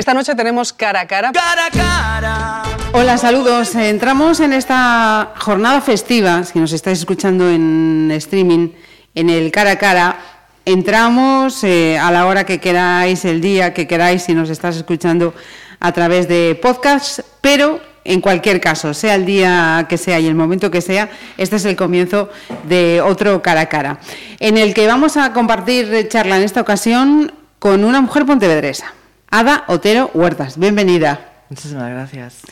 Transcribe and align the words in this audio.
esta 0.00 0.14
noche 0.14 0.34
tenemos 0.34 0.72
cara 0.72 1.02
a 1.02 1.06
cara. 1.06 1.30
Cara 1.30 1.66
a 1.66 1.70
cara. 1.70 2.62
Hola, 2.92 3.18
saludos. 3.18 3.74
Entramos 3.74 4.40
en 4.40 4.54
esta 4.54 5.34
jornada 5.38 5.82
festiva, 5.82 6.42
si 6.44 6.58
nos 6.58 6.72
estáis 6.72 7.00
escuchando 7.00 7.50
en 7.50 8.10
streaming, 8.12 8.70
en 9.14 9.28
el 9.28 9.52
cara 9.52 9.72
a 9.72 9.76
cara. 9.76 10.16
Entramos 10.64 11.62
eh, 11.64 11.98
a 11.98 12.10
la 12.10 12.26
hora 12.26 12.44
que 12.44 12.60
queráis, 12.60 13.26
el 13.26 13.42
día 13.42 13.74
que 13.74 13.86
queráis, 13.86 14.22
si 14.22 14.32
nos 14.32 14.48
estás 14.48 14.76
escuchando 14.76 15.34
a 15.80 15.92
través 15.92 16.28
de 16.28 16.58
podcast, 16.60 17.20
pero 17.42 17.80
en 18.04 18.22
cualquier 18.22 18.58
caso, 18.58 18.94
sea 18.94 19.14
el 19.14 19.26
día 19.26 19.84
que 19.86 19.98
sea 19.98 20.18
y 20.18 20.26
el 20.26 20.34
momento 20.34 20.70
que 20.70 20.80
sea, 20.80 21.10
este 21.36 21.56
es 21.56 21.66
el 21.66 21.76
comienzo 21.76 22.30
de 22.64 23.02
otro 23.02 23.42
cara 23.42 23.62
a 23.62 23.66
cara, 23.66 24.00
en 24.38 24.56
el 24.56 24.72
que 24.72 24.86
vamos 24.86 25.18
a 25.18 25.34
compartir 25.34 26.08
charla 26.08 26.38
en 26.38 26.42
esta 26.42 26.62
ocasión 26.62 27.32
con 27.58 27.84
una 27.84 28.00
mujer 28.00 28.24
pontevedresa, 28.24 28.94
Ada 29.30 29.62
Otero 29.68 30.10
Huertas. 30.12 30.58
Bienvenida. 30.58 31.44
Muchísimas 31.50 31.88
gracias. 31.88 32.42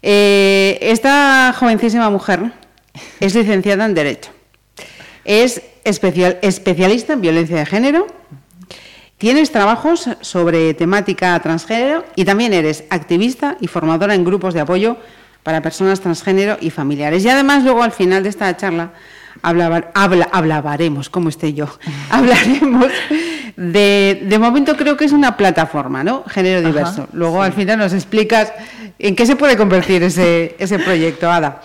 Eh, 0.00 0.78
esta 0.80 1.54
jovencísima 1.58 2.08
mujer 2.08 2.52
es 3.20 3.34
licenciada 3.34 3.84
en 3.84 3.92
Derecho. 3.92 4.30
Es 5.26 5.60
especial, 5.84 6.38
especialista 6.40 7.12
en 7.12 7.20
violencia 7.20 7.58
de 7.58 7.66
género. 7.66 8.06
Tienes 9.18 9.52
trabajos 9.52 10.08
sobre 10.22 10.72
temática 10.72 11.38
transgénero 11.40 12.06
y 12.16 12.24
también 12.24 12.54
eres 12.54 12.84
activista 12.88 13.58
y 13.60 13.66
formadora 13.66 14.14
en 14.14 14.24
grupos 14.24 14.54
de 14.54 14.60
apoyo 14.60 14.96
para 15.42 15.60
personas 15.60 16.00
transgénero 16.00 16.56
y 16.58 16.70
familiares. 16.70 17.22
Y 17.22 17.28
además 17.28 17.64
luego 17.64 17.82
al 17.82 17.92
final 17.92 18.22
de 18.22 18.30
esta 18.30 18.56
charla 18.56 18.94
habla, 19.42 19.90
hablaremos, 20.32 21.10
como 21.10 21.28
esté 21.28 21.52
yo, 21.52 21.68
hablaremos 22.10 22.90
de, 23.56 24.22
de 24.24 24.38
momento 24.38 24.76
creo 24.76 24.96
que 24.96 25.04
es 25.04 25.12
una 25.12 25.36
plataforma, 25.36 26.02
¿no? 26.02 26.24
Género 26.24 26.66
diverso. 26.66 27.08
luego 27.12 27.42
al 27.42 27.52
final 27.52 27.78
nos 27.78 27.92
explicas 27.92 28.52
en 28.98 29.14
qué 29.16 29.26
se 29.26 29.36
puede 29.36 29.56
convertir 29.56 30.02
ese, 30.02 30.56
ese 30.58 30.78
proyecto, 30.78 31.30
Ada. 31.30 31.62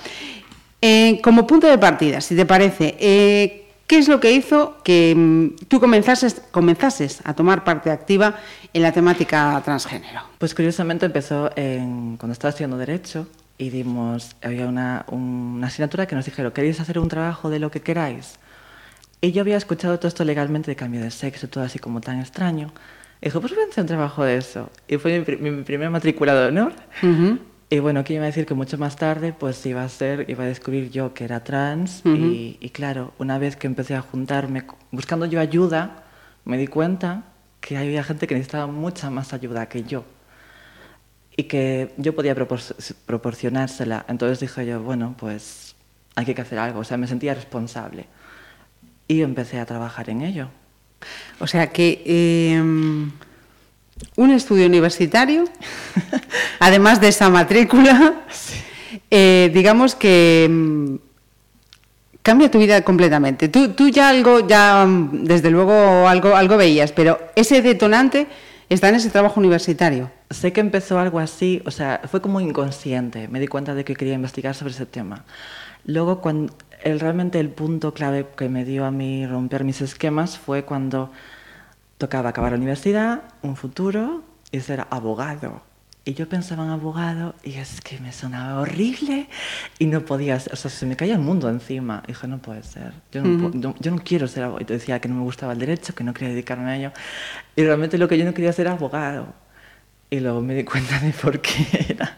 Eh, 0.81 1.19
como 1.21 1.45
punto 1.45 1.67
de 1.67 1.77
partida, 1.77 2.21
si 2.21 2.35
te 2.35 2.45
parece, 2.45 2.95
eh, 2.99 3.67
¿qué 3.85 3.97
es 3.97 4.07
lo 4.07 4.19
que 4.19 4.31
hizo 4.31 4.77
que 4.83 5.13
mm, 5.15 5.65
tú 5.67 5.79
comenzases, 5.79 6.41
comenzases 6.51 7.19
a 7.25 7.33
tomar 7.33 7.63
parte 7.63 7.91
activa 7.91 8.35
en 8.73 8.83
la 8.83 8.91
temática 8.91 9.61
transgénero? 9.65 10.21
Pues 10.37 10.55
curiosamente 10.55 11.05
empezó 11.05 11.51
en, 11.55 12.15
cuando 12.17 12.33
estaba 12.33 12.49
estudiando 12.49 12.77
Derecho 12.77 13.27
y 13.57 13.71
dimos, 13.71 14.35
había 14.41 14.67
una, 14.67 15.05
una 15.09 15.67
asignatura 15.67 16.05
que 16.05 16.15
nos 16.15 16.25
dijeron, 16.25 16.53
¿queréis 16.53 16.79
hacer 16.79 16.97
un 16.97 17.09
trabajo 17.09 17.49
de 17.49 17.59
lo 17.59 17.71
que 17.71 17.81
queráis? 17.81 18.39
Y 19.21 19.31
yo 19.31 19.41
había 19.41 19.57
escuchado 19.57 19.97
todo 19.97 20.07
esto 20.07 20.23
legalmente 20.23 20.71
de 20.71 20.75
cambio 20.75 21.01
de 21.01 21.11
sexo, 21.11 21.49
todo 21.49 21.63
así 21.63 21.79
como 21.79 21.99
tan 21.99 22.19
extraño. 22.19 22.71
Y 23.21 23.25
dijo, 23.25 23.41
pues 23.41 23.53
voy 23.53 23.63
a 23.63 23.67
hacer 23.69 23.81
un 23.81 23.87
trabajo 23.87 24.23
de 24.23 24.37
eso. 24.37 24.69
Y 24.87 24.97
fue 24.97 25.25
mi, 25.39 25.51
mi 25.51 25.63
primer 25.63 25.89
matriculado 25.89 26.41
de 26.41 26.47
honor. 26.47 26.73
Y 27.71 27.79
bueno, 27.79 28.03
que 28.03 28.13
iba 28.13 28.23
a 28.23 28.27
decir 28.27 28.45
que 28.45 28.55
mucho 28.55 28.77
más 28.77 28.95
tarde 28.95 29.31
pues 29.31 29.63
iba 29.65 29.83
a 29.83 29.89
ser, 29.89 30.27
iba 30.29 30.43
a 30.43 30.47
descubrir 30.47 30.89
yo 30.89 31.13
que 31.13 31.25
era 31.25 31.43
trans. 31.43 32.01
y, 32.05 32.57
y, 32.59 32.69
claro, 32.69 33.13
una 33.19 33.37
vez 33.37 33.55
que 33.57 33.67
empecé 33.67 33.95
a 33.95 34.01
juntarme, 34.01 34.63
buscando 34.91 35.25
yo 35.25 35.39
ayuda, 35.39 36.03
me 36.45 36.57
di 36.57 36.67
cuenta 36.67 37.25
que 37.61 37.77
había 37.77 38.03
gente 38.03 38.25
que 38.25 38.35
necesitaba 38.35 38.67
mucha 38.67 39.09
más 39.09 39.33
ayuda 39.33 39.67
que 39.67 39.83
yo. 39.83 40.05
Y 41.35 41.43
que 41.43 41.93
yo 41.97 42.15
podía 42.15 42.33
propor 42.35 42.59
proporcionársela. 43.05 44.05
Entonces 44.07 44.39
dije 44.39 44.65
yo, 44.65 44.81
bueno, 44.81 45.15
pues 45.17 45.75
hay 46.15 46.25
que 46.25 46.41
hacer 46.41 46.57
algo. 46.57 46.79
O 46.79 46.83
sea, 46.83 46.97
me 46.97 47.07
sentía 47.07 47.33
responsable. 47.33 48.07
Y 49.09 49.23
empecé 49.23 49.59
a 49.59 49.65
trabajar 49.65 50.09
en 50.11 50.21
ello. 50.21 50.49
O 51.39 51.47
sea 51.47 51.71
que 51.71 52.03
eh, 52.05 52.61
un 54.15 54.31
estudio 54.31 54.67
universitario, 54.67 55.45
además 56.59 57.01
de 57.01 57.07
esa 57.07 57.27
matrícula, 57.29 58.21
eh, 59.09 59.49
digamos 59.51 59.95
que 59.95 60.47
mm, 60.47 60.95
cambia 62.21 62.51
tu 62.51 62.59
vida 62.59 62.83
completamente. 62.83 63.49
Tú, 63.49 63.69
tú 63.69 63.89
ya 63.89 64.09
algo, 64.09 64.47
ya 64.47 64.85
mm, 64.85 65.23
desde 65.23 65.49
luego 65.49 66.07
algo, 66.07 66.35
algo 66.35 66.55
veías, 66.55 66.91
pero 66.91 67.19
ese 67.35 67.63
detonante 67.63 68.27
está 68.69 68.89
en 68.89 68.95
ese 68.95 69.09
trabajo 69.09 69.39
universitario. 69.39 70.11
Sé 70.29 70.53
que 70.53 70.61
empezó 70.61 70.99
algo 70.99 71.17
así, 71.17 71.63
o 71.65 71.71
sea, 71.71 72.01
fue 72.11 72.21
como 72.21 72.39
inconsciente. 72.41 73.27
Me 73.27 73.39
di 73.39 73.47
cuenta 73.47 73.73
de 73.73 73.83
que 73.83 73.95
quería 73.95 74.13
investigar 74.13 74.53
sobre 74.53 74.73
ese 74.73 74.85
tema. 74.85 75.25
Luego, 75.85 76.21
cuando 76.21 76.53
el, 76.83 76.99
realmente 76.99 77.39
el 77.39 77.49
punto 77.49 77.93
clave 77.93 78.27
que 78.37 78.49
me 78.49 78.65
dio 78.65 78.85
a 78.85 78.91
mí 78.91 79.25
romper 79.27 79.63
mis 79.63 79.81
esquemas 79.81 80.37
fue 80.37 80.63
cuando 80.65 81.11
tocaba 81.97 82.29
acabar 82.29 82.51
la 82.51 82.57
universidad, 82.57 83.23
un 83.41 83.55
futuro 83.55 84.23
y 84.51 84.59
ser 84.61 84.85
abogado. 84.89 85.61
Y 86.05 86.13
yo 86.13 86.27
pensaba 86.27 86.63
en 86.63 86.69
abogado 86.71 87.35
y 87.43 87.55
es 87.55 87.81
que 87.81 87.99
me 87.99 88.11
sonaba 88.11 88.61
horrible 88.61 89.27
y 89.77 89.85
no 89.85 90.05
podía, 90.05 90.37
o 90.37 90.55
sea, 90.55 90.71
se 90.71 90.85
me 90.85 90.95
caía 90.95 91.13
el 91.13 91.19
mundo 91.19 91.49
encima. 91.49 92.01
Y 92.05 92.13
dije, 92.13 92.27
no 92.27 92.39
puede 92.39 92.63
ser, 92.63 92.93
yo 93.11 93.21
no, 93.21 93.47
uh 93.47 93.51
-huh. 93.51 93.53
no, 93.53 93.75
yo 93.79 93.91
no 93.91 93.99
quiero 94.03 94.27
ser 94.27 94.43
abogado. 94.43 94.63
Y 94.63 94.65
decía 94.73 94.99
que 94.99 95.09
no 95.09 95.15
me 95.15 95.21
gustaba 95.23 95.53
el 95.53 95.59
derecho, 95.59 95.93
que 95.93 96.03
no 96.03 96.13
quería 96.13 96.29
dedicarme 96.29 96.71
a 96.71 96.77
ello. 96.77 96.91
Y 97.55 97.63
realmente 97.63 97.97
lo 97.97 98.07
que 98.07 98.17
yo 98.17 98.25
no 98.25 98.33
quería 98.33 98.53
ser 98.53 98.67
abogado. 98.69 99.33
Y 100.09 100.19
luego 100.21 100.41
me 100.41 100.55
di 100.55 100.63
cuenta 100.63 100.99
de 100.99 101.11
por 101.11 101.39
qué 101.41 101.67
era. 101.89 102.17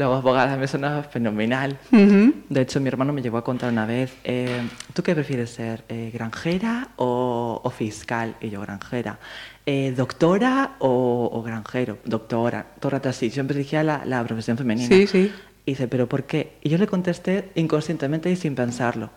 Luego 0.00 0.14
abogada 0.14 0.56
me 0.56 0.66
sonaba 0.66 1.02
fenomenal. 1.02 1.76
Uh 1.92 1.96
-huh. 1.96 2.34
De 2.48 2.62
hecho, 2.62 2.80
mi 2.80 2.88
hermano 2.88 3.12
me 3.12 3.20
llegó 3.20 3.36
a 3.36 3.44
contar 3.44 3.70
una 3.70 3.84
vez, 3.84 4.16
eh, 4.24 4.62
¿tú 4.94 5.02
qué 5.02 5.14
prefieres 5.14 5.50
ser? 5.50 5.84
Eh, 5.90 6.10
¿Granjera 6.10 6.88
o, 6.96 7.60
o, 7.62 7.68
fiscal? 7.68 8.34
Y 8.40 8.48
yo, 8.48 8.62
granjera. 8.62 9.18
Eh, 9.66 9.92
¿Doctora 9.94 10.76
o, 10.78 11.28
o, 11.30 11.42
granjero? 11.42 11.98
Doctora. 12.06 12.64
Todo 12.80 12.92
rato 12.92 13.10
así. 13.10 13.28
Siempre 13.28 13.54
elegía 13.56 13.82
la, 13.82 14.06
la 14.06 14.24
profesión 14.24 14.56
femenina. 14.56 14.88
Sí, 14.88 15.06
sí. 15.06 15.30
Y 15.66 15.72
dice, 15.72 15.86
¿pero 15.86 16.08
por 16.08 16.24
qué? 16.24 16.56
Y 16.62 16.70
yo 16.70 16.78
le 16.78 16.86
contesté 16.86 17.50
inconscientemente 17.54 18.30
y 18.30 18.36
sin 18.36 18.54
pensarlo. 18.54 19.10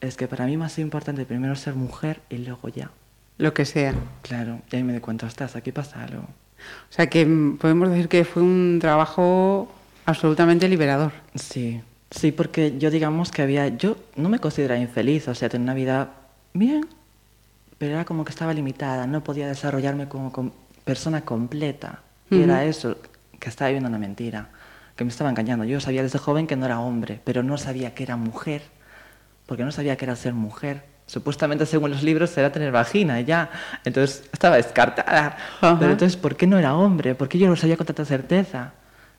Es 0.00 0.16
que 0.16 0.28
para 0.28 0.46
mí 0.46 0.56
más 0.56 0.78
importante 0.78 1.26
primero 1.26 1.54
ser 1.56 1.74
mujer 1.74 2.22
y 2.30 2.38
luego 2.38 2.70
ya. 2.70 2.90
Lo 3.36 3.52
que 3.52 3.66
sea. 3.66 3.92
Claro. 4.22 4.62
Y 4.70 4.76
ahí 4.76 4.82
me 4.82 4.94
di 4.94 5.00
cuenta, 5.00 5.26
estás, 5.26 5.56
aquí 5.56 5.72
pasa 5.72 6.02
algo. 6.02 6.22
O 6.22 6.88
sea 6.88 7.10
que 7.10 7.26
podemos 7.60 7.90
decir 7.90 8.08
que 8.08 8.24
fue 8.24 8.42
un 8.42 8.78
trabajo 8.80 9.68
absolutamente 10.06 10.68
liberador. 10.68 11.12
Sí, 11.34 11.80
sí, 12.10 12.32
porque 12.32 12.78
yo 12.78 12.90
digamos 12.90 13.30
que 13.30 13.42
había, 13.42 13.68
yo 13.68 13.96
no 14.16 14.28
me 14.28 14.38
consideraba 14.38 14.80
infeliz, 14.80 15.28
o 15.28 15.34
sea, 15.34 15.48
tenía 15.48 15.64
una 15.64 15.74
vida 15.74 16.10
bien, 16.54 16.86
pero 17.78 17.94
era 17.94 18.04
como 18.04 18.24
que 18.24 18.30
estaba 18.30 18.52
limitada, 18.54 19.06
no 19.06 19.24
podía 19.24 19.46
desarrollarme 19.46 20.08
como, 20.08 20.32
como 20.32 20.52
persona 20.84 21.22
completa. 21.22 22.00
Y 22.30 22.36
uh 22.36 22.38
-huh. 22.38 22.44
era 22.44 22.64
eso, 22.64 22.96
que 23.38 23.48
estaba 23.48 23.68
viviendo 23.68 23.88
una 23.88 23.98
mentira, 23.98 24.48
que 24.96 25.04
me 25.04 25.10
estaba 25.10 25.30
engañando. 25.30 25.64
Yo 25.64 25.80
sabía 25.80 26.02
desde 26.02 26.18
joven 26.18 26.46
que 26.46 26.56
no 26.56 26.66
era 26.66 26.80
hombre, 26.80 27.20
pero 27.24 27.42
no 27.42 27.58
sabía 27.58 27.94
que 27.94 28.02
era 28.04 28.16
mujer, 28.16 28.62
porque 29.46 29.64
no 29.64 29.72
sabía 29.72 29.96
que 29.96 30.04
era 30.04 30.16
ser 30.16 30.32
mujer. 30.32 30.84
Supuestamente, 31.06 31.66
según 31.66 31.90
los 31.90 32.02
libros, 32.02 32.36
era 32.38 32.52
tener 32.52 32.72
vagina, 32.72 33.20
y 33.20 33.24
ya. 33.24 33.50
Entonces 33.84 34.22
estaba 34.32 34.56
descartada. 34.56 35.36
Uh 35.60 35.66
-huh. 35.66 35.78
Pero 35.78 35.92
entonces, 35.92 36.16
¿por 36.16 36.36
qué 36.36 36.46
no 36.46 36.58
era 36.58 36.74
hombre? 36.74 37.14
¿Por 37.14 37.28
qué 37.28 37.38
yo 37.38 37.48
lo 37.48 37.56
sabía 37.56 37.76
con 37.76 37.86
tanta 37.86 38.04
certeza? 38.04 38.72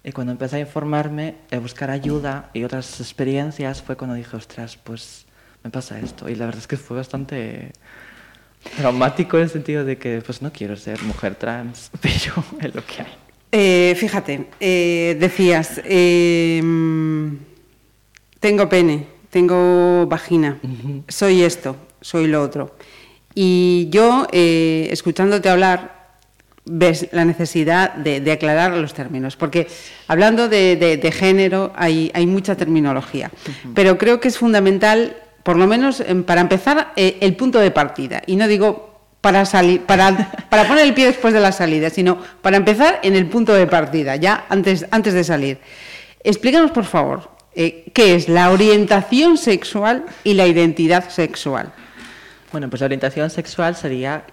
Y 0.03 0.12
cuando 0.12 0.34
empecé 0.34 0.58
a 0.58 0.59
informarme, 0.59 1.36
a 1.52 1.59
buscar 1.59 1.90
ayuda 1.90 2.50
y 2.53 2.64
otras 2.64 3.00
experiencias, 3.00 3.81
fue 3.81 3.96
cuando 3.96 4.16
dije, 4.16 4.36
ostras, 4.36 4.78
pues 4.78 5.25
me 5.64 5.69
pasa 5.69 6.00
esto. 6.00 6.28
Y 6.28 6.36
la 6.36 6.46
verdad 6.46 6.59
es 6.59 6.68
que 6.68 6.75
fue 6.75 6.97
bastante 6.97 7.72
traumático 8.78 9.38
en 9.38 9.44
el 9.44 9.50
sentido 9.50 9.86
de 9.86 9.97
que, 9.97 10.22
pues 10.25 10.42
no 10.42 10.52
quiero 10.52 10.75
ser 10.75 11.02
mujer 11.03 11.36
trans, 11.36 11.90
pero 12.02 12.44
es 12.59 12.75
lo 12.75 12.86
que 12.86 13.02
hay. 13.02 13.13
Eh, 13.52 13.96
fíjate, 13.97 14.47
eh, 14.59 15.16
decías, 15.19 15.80
eh, 15.86 16.62
tengo 18.39 18.68
pene, 18.68 19.07
tengo 19.30 20.06
vagina, 20.07 20.60
uh 20.63 20.68
-huh. 20.68 21.04
soy 21.07 21.44
esto, 21.44 21.77
soy 22.01 22.27
lo 22.27 22.42
otro. 22.42 22.75
Y 23.36 23.88
yo, 23.89 24.27
eh, 24.31 24.89
escuchándote 24.92 25.50
hablar, 25.50 26.02
ves 26.65 27.10
la 27.12 27.25
necesidad 27.25 27.94
de, 27.94 28.21
de, 28.21 28.31
aclarar 28.31 28.71
los 28.74 28.94
términos, 28.94 29.36
porque 29.36 29.68
hablando 30.07 30.48
de, 30.48 30.75
de, 30.75 30.98
de 30.98 31.12
género 31.12 31.74
hay, 31.75 32.10
hay, 32.13 32.25
mucha 32.25 32.56
terminología, 32.56 33.31
uh 33.33 33.50
-huh. 33.50 33.74
pero 33.75 33.98
creo 33.98 34.19
que 34.19 34.30
es 34.30 34.38
fundamental, 34.38 35.18
por 35.44 35.57
lo 35.57 35.68
menos 35.68 36.01
para 36.25 36.42
empezar, 36.42 36.94
eh, 36.95 37.18
el 37.19 37.36
punto 37.36 37.60
de 37.60 37.71
partida. 37.71 38.21
Y 38.27 38.38
no 38.38 38.48
digo 38.48 38.94
para, 39.19 39.45
salir, 39.45 39.81
para, 39.81 40.31
para 40.50 40.68
poner 40.68 40.86
el 40.86 40.94
pie 40.94 41.07
después 41.07 41.33
de 41.33 41.39
la 41.39 41.51
salida, 41.51 41.89
sino 41.89 42.18
para 42.42 42.57
empezar 42.57 43.00
en 43.04 43.15
el 43.15 43.25
punto 43.25 43.54
de 43.54 43.68
partida, 43.68 44.15
ya 44.15 44.45
antes, 44.50 44.86
antes 44.92 45.13
de 45.13 45.24
salir. 45.24 45.60
Explícanos, 46.24 46.71
por 46.71 46.86
favor, 46.86 47.31
eh, 47.56 47.86
qué 47.94 48.15
es 48.15 48.27
la 48.27 48.51
orientación 48.51 49.38
sexual 49.38 50.06
y 50.24 50.33
la 50.33 50.48
identidad 50.48 51.10
sexual. 51.10 51.71
Bueno, 52.51 52.69
pues 52.69 52.81
la 52.81 52.86
orientación 52.86 53.30
sexual 53.30 53.75
sería 53.75 54.25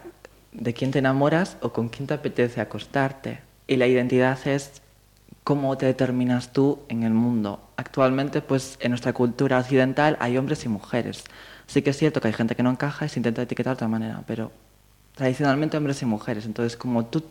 de 0.52 0.74
quién 0.74 0.90
te 0.90 0.98
enamoras 0.98 1.56
o 1.60 1.72
con 1.72 1.88
quién 1.88 2.06
te 2.06 2.14
apetece 2.14 2.60
acostarte. 2.60 3.40
Y 3.66 3.76
la 3.76 3.86
identidad 3.86 4.38
es 4.46 4.82
cómo 5.44 5.76
te 5.78 5.86
determinas 5.86 6.52
tú 6.52 6.80
en 6.88 7.02
el 7.02 7.12
mundo. 7.12 7.60
Actualmente, 7.76 8.42
pues 8.42 8.76
en 8.80 8.90
nuestra 8.90 9.12
cultura 9.12 9.58
occidental 9.58 10.16
hay 10.20 10.36
hombres 10.36 10.64
y 10.64 10.68
mujeres. 10.68 11.24
Sí 11.66 11.82
que 11.82 11.90
es 11.90 11.96
cierto 11.96 12.20
que 12.20 12.28
hay 12.28 12.34
gente 12.34 12.56
que 12.56 12.62
no 12.62 12.70
encaja 12.70 13.06
y 13.06 13.08
se 13.08 13.18
intenta 13.18 13.42
etiquetar 13.42 13.72
de 13.72 13.74
otra 13.74 13.88
manera, 13.88 14.22
pero 14.26 14.50
tradicionalmente 15.14 15.76
hombres 15.76 16.02
y 16.02 16.06
mujeres. 16.06 16.44
Entonces, 16.46 16.76
como 16.76 17.06
tú 17.06 17.22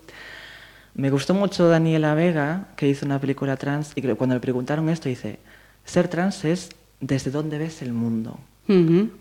Me 0.94 1.12
gustó 1.12 1.34
mucho 1.34 1.70
Daniela 1.70 2.14
Vega, 2.16 2.68
que 2.76 2.88
hizo 2.88 3.06
una 3.06 3.20
película 3.20 3.58
trans, 3.58 3.94
y 3.96 4.02
cuando 4.02 4.36
le 4.36 4.42
preguntaron 4.42 4.90
esto, 4.90 5.08
dice, 5.08 5.40
ser 5.86 6.08
trans 6.08 6.44
es 6.46 6.70
desde 7.00 7.32
dónde 7.32 7.58
ves 7.58 7.82
el 7.82 7.94
mundo. 7.94 8.40
Ujú. 8.68 9.12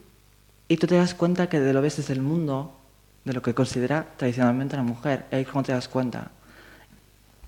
Y 0.67 0.77
tú 0.77 0.87
te 0.87 0.97
das 0.97 1.15
cuenta 1.15 1.49
que 1.49 1.61
de 1.61 1.73
lo 1.73 1.83
ves 1.83 1.99
desde 1.99 2.15
el 2.15 2.23
mundo, 2.23 2.78
de 3.25 3.33
lo 3.33 3.43
que 3.43 3.55
considera 3.55 4.07
tradicionalmente 4.17 4.77
la 4.77 4.83
mujer. 4.83 5.27
Y 5.33 5.37
ahí 5.37 5.43
es 5.43 5.49
cuando 5.49 5.67
te 5.67 5.73
das 5.73 5.89
cuenta 5.89 6.31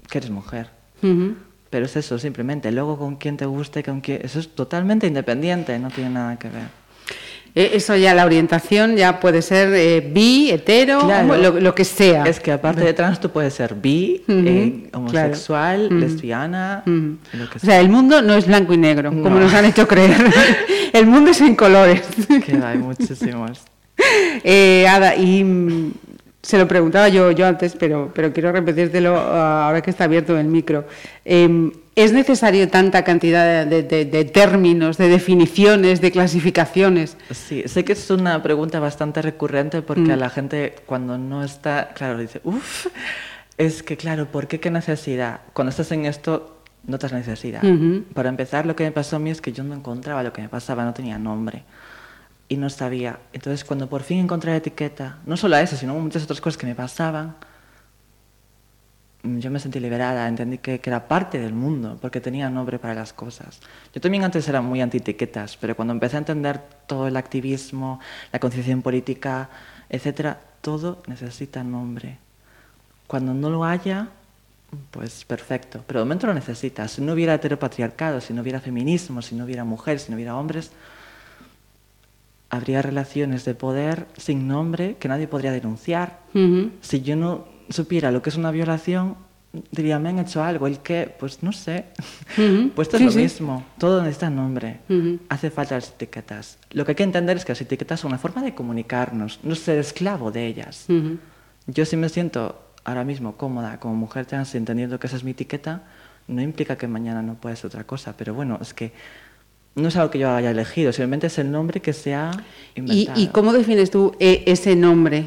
que 0.09 0.19
eres 0.19 0.31
mujer. 0.31 0.69
Pero 1.71 1.87
es 1.87 1.97
eso, 1.97 2.19
simplemente. 2.19 2.71
Luego 2.73 2.99
con 2.99 3.17
quién 3.17 3.37
te 3.37 3.47
guste, 3.47 3.83
con 3.83 4.01
quién... 4.01 4.21
Eso 4.23 4.41
es 4.41 4.49
totalmente 4.55 5.07
independiente, 5.07 5.79
no 5.79 5.89
tiene 5.91 6.11
nada 6.11 6.37
que 6.39 6.49
ver. 6.49 6.81
Eh, 7.55 7.71
Eso 7.75 7.97
ya, 7.97 8.15
la 8.15 8.25
orientación 8.27 8.97
ya 8.97 9.19
puede 9.19 9.43
ser 9.43 9.73
eh, 9.75 10.01
bi, 10.13 10.51
hetero, 10.53 11.01
Claro. 11.01 11.37
lo, 11.37 11.61
lo 11.61 11.75
que 11.75 11.85
sea. 11.85 12.25
Es 12.25 12.39
que 12.39 12.53
aparte 12.53 12.83
de 12.83 12.93
trans, 12.93 13.19
tú 13.19 13.31
puedes 13.31 13.55
ser 13.55 13.75
bi, 13.75 14.23
eh, 14.29 14.89
homosexual, 14.93 15.89
lesbiana, 15.99 16.83
lo 16.87 17.49
que 17.51 17.57
O 17.57 17.61
sea, 17.61 17.81
el 17.81 17.89
mundo 17.89 18.23
no 18.23 18.35
es 18.35 18.47
blanco 18.47 18.73
y 18.75 18.77
negro, 18.77 19.11
como 19.11 19.31
No. 19.31 19.41
nos 19.41 19.55
han 19.55 19.65
hecho 19.65 19.89
creer. 19.89 20.17
el 20.93 21.07
mundo 21.07 21.31
es 21.33 21.41
en 21.41 21.57
colores. 21.57 22.03
Que 22.45 22.55
hay 22.57 22.79
muchísimos. 22.79 23.63
Eh, 24.45 24.87
Ada, 24.89 25.17
y 25.17 25.45
mm, 25.45 25.93
se 26.43 26.59
lo 26.59 26.67
preguntaba 26.67 27.09
yo, 27.09 27.31
yo 27.33 27.47
antes, 27.47 27.75
pero, 27.79 28.11
pero 28.15 28.33
quiero 28.33 28.51
repetírtelo 28.53 29.17
ah, 29.17 29.67
ahora 29.67 29.83
que 29.83 29.91
está 29.91 30.05
abierto 30.05 30.39
el 30.39 30.47
micro. 30.47 30.87
Eh, 31.25 31.71
¿Es 31.97 32.13
necesario 32.13 32.69
tanta 32.69 33.05
cantidad 33.05 33.67
de, 33.67 33.83
de- 33.83 34.05
de 34.07 34.25
términos, 34.25 34.97
de 34.97 35.09
definiciones, 35.09 36.01
de 36.01 36.11
clasificaciones? 36.11 37.19
Sí, 37.31 37.65
sé 37.67 37.85
que 37.85 37.93
es 37.93 38.09
una 38.11 38.43
pregunta 38.43 38.81
bastante 38.81 39.21
recurrente 39.21 39.83
porque 39.83 40.03
Mm. 40.03 40.11
a 40.13 40.17
la 40.17 40.31
gente 40.31 40.75
cuando 40.87 41.19
no 41.19 41.45
está, 41.45 41.91
claro, 41.95 42.17
dice, 42.19 42.41
uff, 42.45 42.87
es 43.59 43.83
que 43.83 43.99
claro, 43.99 44.27
¿por 44.27 44.47
qué 44.47 44.61
qué 44.61 44.71
necesidad? 44.71 45.41
Cuando 45.53 45.71
estás 45.71 45.93
en 45.93 46.07
esto, 46.07 46.63
notas 46.87 47.13
necesidad. 47.13 47.63
Ujú. 47.63 48.05
Para 48.15 48.31
empezar, 48.31 48.65
lo 48.65 48.75
que 48.75 48.85
me 48.85 48.93
pasó 48.93 49.17
a 49.17 49.19
mí 49.19 49.29
es 49.29 49.43
que 49.43 49.53
yo 49.53 49.63
no 49.65 49.75
encontraba 49.75 50.23
lo 50.23 50.33
que 50.33 50.41
me 50.41 50.49
pasaba, 50.49 50.85
no 50.85 50.95
tenía 50.95 51.19
nombre 51.19 51.65
y 52.51 52.57
no 52.57 52.69
sabía. 52.69 53.21
Entonces, 53.33 53.65
cuando 53.65 53.89
por 53.89 54.03
fin 54.03 54.19
encontré 54.19 54.51
la 54.51 54.57
etiqueta, 54.57 55.19
no 55.25 55.37
solo 55.37 55.55
a 55.55 55.63
eso, 55.63 55.77
sino 55.77 55.95
muchas 55.95 56.25
otras 56.25 56.41
cosas 56.41 56.59
que 56.59 56.67
me 56.67 56.75
pasaban, 56.75 57.37
yo 59.23 59.51
me 59.53 59.61
sentí 59.61 59.79
liberada, 59.79 60.27
entendí 60.27 60.59
que, 60.59 60.81
que 60.81 60.91
era 60.91 61.07
parte 61.07 61.39
del 61.39 61.53
mundo, 61.53 61.97
porque 62.03 62.21
tenía 62.21 62.51
nombre 62.51 62.81
para 62.81 62.95
las 62.95 63.13
cosas. 63.13 63.61
Yo 63.95 64.01
también 64.01 64.25
antes 64.25 64.49
era 64.49 64.61
muy 64.61 64.81
anti-etiquetas, 64.81 65.59
pero 65.59 65.77
cuando 65.77 65.95
empecé 65.95 66.17
a 66.17 66.19
entender 66.19 66.61
todo 66.89 67.07
el 67.07 67.17
activismo, 67.17 68.01
la 68.33 68.41
concienciación 68.41 68.83
política, 68.83 69.49
etcétera, 69.89 70.41
todo 70.61 71.03
necesita 71.07 71.63
nombre. 71.63 72.19
Cuando 73.07 73.33
no 73.33 73.49
lo 73.49 73.65
haya, 73.65 74.09
pues 74.91 75.25
perfecto, 75.25 75.85
pero 75.87 76.01
de 76.01 76.05
momento 76.05 76.27
lo 76.27 76.35
necesitas. 76.35 76.91
Si 76.91 77.01
no 77.01 77.13
hubiera 77.13 77.35
heteropatriarcado, 77.35 78.21
si 78.21 78.33
no 78.33 78.43
hubiera 78.43 78.59
feminismo, 78.61 79.23
si 79.23 79.37
no 79.37 79.45
hubiera 79.45 79.63
mujeres, 79.63 80.03
si 80.03 80.11
no 80.11 80.17
hubiera 80.17 80.35
hombres, 80.35 80.73
habría 82.51 82.83
relaciones 82.83 83.45
de 83.45 83.55
poder 83.55 84.07
sin 84.17 84.49
nombre 84.49 84.97
que 84.99 85.09
nadie 85.09 85.29
podría 85.29 85.53
denunciar. 85.53 86.21
Ujú. 86.35 86.71
Si 86.81 87.01
yo 87.03 87.17
no 87.17 87.47
supiera 87.69 88.11
lo 88.11 88.23
que 88.23 88.31
es 88.31 88.37
una 88.37 88.51
violación, 88.51 89.17
diría, 89.71 89.99
me 89.99 90.09
han 90.09 90.19
hecho 90.19 90.43
algo. 90.43 90.67
¿El 90.67 90.79
qué? 90.81 91.15
Pues 91.19 91.43
no 91.43 91.53
sé. 91.53 91.87
Ujú. 92.37 92.71
Pues 92.75 92.89
esto 92.89 92.99
Sí, 92.99 93.05
es 93.05 93.07
lo 93.07 93.13
sí. 93.13 93.19
mismo. 93.23 93.65
Todo 93.79 94.03
necesita 94.03 94.31
nombre. 94.31 94.81
Ujú. 94.89 95.21
Hace 95.29 95.51
falta 95.51 95.77
las 95.77 95.91
etiquetas. 95.91 96.59
Lo 96.73 96.85
que 96.85 96.93
hay 96.93 96.97
que 96.97 97.03
entender 97.05 97.37
es 97.37 97.45
que 97.45 97.53
las 97.53 97.61
etiquetas 97.61 98.01
son 98.01 98.11
una 98.11 98.19
forma 98.19 98.43
de 98.43 98.55
comunicarnos, 98.55 99.41
no 99.45 99.55
ser 99.55 99.79
esclavo 99.79 100.31
de 100.33 100.47
ellas. 100.47 100.87
Yo 101.67 101.85
si 101.85 101.97
me 101.97 102.09
siento 102.09 102.61
ahora 102.85 103.05
mismo 103.05 103.37
cómoda 103.37 103.79
como 103.79 103.95
mujer 103.95 104.27
trans 104.27 104.55
entendiendo 104.57 104.99
que 104.99 105.07
esa 105.07 105.17
es 105.17 105.23
mi 105.25 105.33
etiqueta, 105.33 105.83
no 106.27 106.41
implica 106.43 106.77
que 106.77 106.89
mañana 106.89 107.23
no 107.23 107.35
pueda 107.35 107.55
ser 107.55 107.67
otra 107.67 107.85
cosa. 107.85 108.15
Pero 108.17 108.35
bueno, 108.35 108.59
es 108.61 108.73
que 108.75 108.93
no 109.75 109.89
es 109.89 109.97
algo 109.97 110.11
que 110.11 110.19
yo 110.19 110.31
haya 110.35 110.51
elegido, 110.51 110.93
simplemente 110.93 111.29
es 111.29 111.39
el 111.39 111.51
nombre 111.51 111.81
que 111.81 111.93
se 111.93 112.15
ha 112.15 112.31
¿Y, 112.75 112.81
inventado. 112.81 113.21
y 113.21 113.27
cómo 113.29 113.53
defines 113.53 113.91
tú 113.91 114.15
eh, 114.21 114.43
ese 114.47 114.75
nombre 114.77 115.25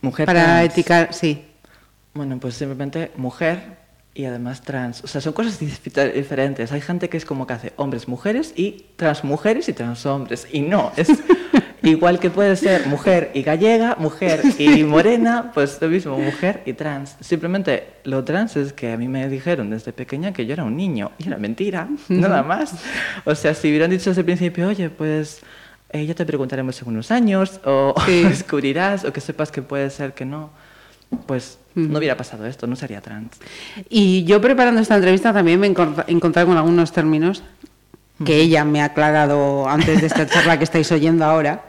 mujer 0.00 0.26
para 0.26 0.42
trans. 0.44 0.72
eticar? 0.72 1.14
Sí. 1.14 1.44
Bueno, 2.14 2.38
pues 2.38 2.54
simplemente 2.54 3.12
mujer 3.16 3.76
y 4.14 4.24
además 4.24 4.62
trans. 4.62 5.04
O 5.04 5.06
sea, 5.06 5.20
son 5.20 5.32
cosas 5.34 5.60
dif- 5.60 6.12
diferentes. 6.14 6.72
Hay 6.72 6.80
gente 6.80 7.08
que 7.10 7.16
es 7.18 7.24
como 7.26 7.46
que 7.46 7.52
hace 7.52 7.72
hombres, 7.76 8.08
mujeres 8.08 8.52
y 8.56 8.86
trans 8.96 9.24
mujeres 9.24 9.68
y 9.68 9.72
trans 9.74 10.06
hombres. 10.06 10.46
Y 10.50 10.60
no, 10.60 10.92
es 10.96 11.08
igual 11.86 12.18
que 12.18 12.30
puede 12.30 12.56
ser 12.56 12.86
mujer 12.86 13.30
y 13.34 13.42
gallega, 13.42 13.96
mujer 13.98 14.42
y 14.58 14.84
morena, 14.84 15.50
pues 15.54 15.78
lo 15.80 15.88
mismo, 15.88 16.18
mujer 16.18 16.62
y 16.66 16.72
trans. 16.74 17.16
Simplemente 17.20 17.88
lo 18.04 18.24
trans 18.24 18.56
es 18.56 18.72
que 18.72 18.92
a 18.92 18.96
mí 18.96 19.08
me 19.08 19.28
dijeron 19.28 19.70
desde 19.70 19.92
pequeña 19.92 20.32
que 20.32 20.46
yo 20.46 20.52
era 20.52 20.64
un 20.64 20.76
niño. 20.76 21.12
Y 21.18 21.28
era 21.28 21.38
mentira, 21.38 21.88
nada 22.08 22.42
más. 22.42 22.74
O 23.24 23.34
sea, 23.34 23.54
si 23.54 23.68
hubieran 23.68 23.90
dicho 23.90 24.10
desde 24.10 24.20
el 24.20 24.26
principio, 24.26 24.68
oye, 24.68 24.90
pues 24.90 25.40
eh, 25.90 26.04
ya 26.04 26.14
te 26.14 26.26
preguntaremos 26.26 26.80
en 26.82 26.88
unos 26.88 27.10
años, 27.10 27.60
o 27.64 27.94
Sí. 28.06 28.22
descubrirás, 28.24 29.04
o 29.04 29.12
que 29.12 29.20
sepas 29.20 29.50
que 29.50 29.62
puede 29.62 29.88
ser 29.90 30.12
que 30.14 30.24
no, 30.24 30.50
pues 31.26 31.58
no 31.74 31.98
hubiera 31.98 32.16
pasado 32.16 32.46
esto, 32.46 32.66
no 32.66 32.74
sería 32.74 33.00
trans. 33.02 33.32
Y 33.90 34.24
yo 34.24 34.40
preparando 34.40 34.80
esta 34.80 34.94
entrevista 34.96 35.32
también 35.32 35.60
me 35.60 35.66
he 35.66 35.74
encont- 35.74 36.04
encontrado 36.08 36.48
con 36.48 36.56
algunos 36.56 36.90
términos 36.90 37.42
que 38.24 38.36
ella 38.36 38.64
me 38.64 38.80
ha 38.80 38.86
aclarado 38.86 39.68
antes 39.68 40.00
de 40.00 40.06
esta 40.06 40.26
charla 40.28 40.58
que 40.58 40.64
estáis 40.64 40.90
oyendo 40.92 41.24
ahora, 41.24 41.64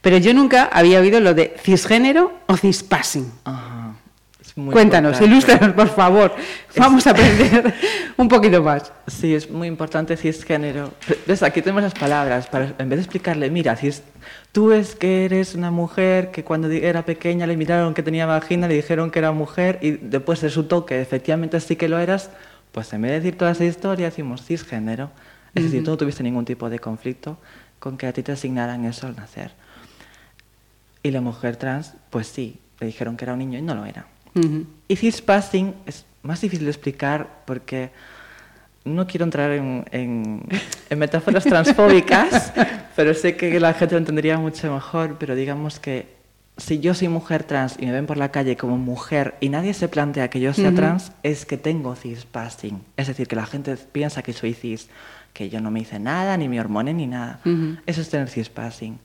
pero 0.00 0.16
yo 0.18 0.34
nunca 0.34 0.64
había 0.64 1.00
oído 1.00 1.20
lo 1.20 1.34
de 1.34 1.54
cisgénero 1.62 2.32
o 2.46 2.56
cispassing. 2.56 3.30
Ajá. 3.44 3.82
Es 4.40 4.54
Cuéntanos, 4.54 5.12
importante. 5.12 5.24
ilústranos, 5.24 5.72
por 5.74 5.88
favor. 5.88 6.34
Vamos 6.76 7.06
a 7.06 7.10
aprender 7.12 7.72
un 8.16 8.28
poquito 8.28 8.62
más. 8.62 8.92
Sí, 9.06 9.34
es 9.34 9.48
muy 9.48 9.68
importante 9.68 10.16
cisgénero. 10.16 10.92
¿Ves? 11.26 11.42
Aquí 11.42 11.62
tenemos 11.62 11.82
las 11.82 11.94
palabras. 11.94 12.48
Para, 12.48 12.74
en 12.76 12.88
vez 12.88 12.98
de 12.98 13.02
explicarle, 13.02 13.48
mira, 13.50 13.76
cis, 13.76 14.02
tú 14.50 14.66
ves 14.66 14.94
que 14.94 15.24
eres 15.24 15.54
una 15.54 15.70
mujer 15.70 16.32
que 16.32 16.44
cuando 16.44 16.68
era 16.68 17.04
pequeña 17.04 17.46
le 17.46 17.56
miraron 17.56 17.94
que 17.94 18.02
tenía 18.02 18.26
vagina, 18.26 18.68
le 18.68 18.74
dijeron 18.74 19.10
que 19.10 19.20
era 19.20 19.32
mujer 19.32 19.78
y 19.80 19.92
después 19.92 20.42
resultó 20.42 20.84
que 20.84 21.00
efectivamente 21.00 21.58
sí 21.60 21.76
que 21.76 21.88
lo 21.88 21.98
eras, 21.98 22.30
pues 22.72 22.92
en 22.92 23.02
vez 23.02 23.12
de 23.12 23.20
decir 23.20 23.38
toda 23.38 23.52
esa 23.52 23.64
historia 23.64 24.06
decimos 24.06 24.44
cisgénero. 24.44 25.10
Es 25.54 25.64
decir, 25.64 25.84
tú 25.84 25.90
no 25.90 25.96
tuviste 25.96 26.22
ningún 26.22 26.44
tipo 26.44 26.70
de 26.70 26.78
conflicto 26.78 27.38
con 27.78 27.96
que 27.98 28.06
a 28.06 28.12
ti 28.12 28.22
te 28.22 28.32
asignaran 28.32 28.84
eso 28.84 29.06
al 29.06 29.16
nacer. 29.16 29.52
Y 31.02 31.10
la 31.10 31.20
mujer 31.20 31.56
trans, 31.56 31.94
pues 32.10 32.26
sí, 32.28 32.58
le 32.80 32.86
dijeron 32.86 33.16
que 33.16 33.24
era 33.24 33.32
un 33.32 33.40
niño 33.40 33.58
y 33.58 33.62
no 33.62 33.74
lo 33.74 33.84
era. 33.84 34.06
Ujú. 34.34 34.66
Y 34.88 34.96
cispassing 34.96 35.74
es 35.86 36.04
más 36.22 36.40
difícil 36.40 36.64
de 36.66 36.70
explicar 36.70 37.42
porque 37.44 37.90
no 38.84 39.06
quiero 39.06 39.24
entrar 39.24 39.50
en, 39.52 39.84
en- 39.90 40.42
en 40.90 40.98
metáforas 40.98 41.44
transfóbicas, 41.44 42.52
pero 42.96 43.14
sé 43.14 43.36
que 43.36 43.58
la 43.60 43.74
gente 43.74 43.94
lo 43.94 43.98
entendería 43.98 44.38
mucho 44.38 44.72
mejor, 44.72 45.16
pero 45.18 45.34
digamos 45.34 45.78
que 45.78 46.20
si 46.56 46.80
yo 46.80 46.92
soy 46.94 47.08
mujer 47.08 47.44
trans 47.44 47.76
y 47.78 47.86
me 47.86 47.92
ven 47.92 48.06
por 48.06 48.16
la 48.16 48.30
calle 48.30 48.56
como 48.56 48.76
mujer 48.78 49.34
y 49.40 49.48
nadie 49.48 49.72
se 49.74 49.88
plantea 49.88 50.28
que 50.30 50.38
yo 50.40 50.52
sea 50.52 50.68
Ujú. 50.68 50.76
trans, 50.76 51.12
es 51.22 51.46
que 51.46 51.56
tengo 51.56 51.94
cispassing. 51.96 52.80
Es 52.96 53.06
decir, 53.08 53.26
que 53.26 53.36
la 53.36 53.46
gente 53.46 53.76
piensa 53.76 54.22
que 54.22 54.32
soy 54.32 54.52
cis, 54.54 54.88
que 55.32 55.48
yo 55.48 55.60
no 55.60 55.70
me 55.70 55.80
hice 55.80 55.98
nada, 55.98 56.36
ni 56.36 56.48
me 56.48 56.60
hormone, 56.60 56.92
ni 56.94 57.06
nada. 57.06 57.40
Eso 57.86 58.00
es 58.00 58.08
tener 58.10 58.28
cispassing. 58.28 58.98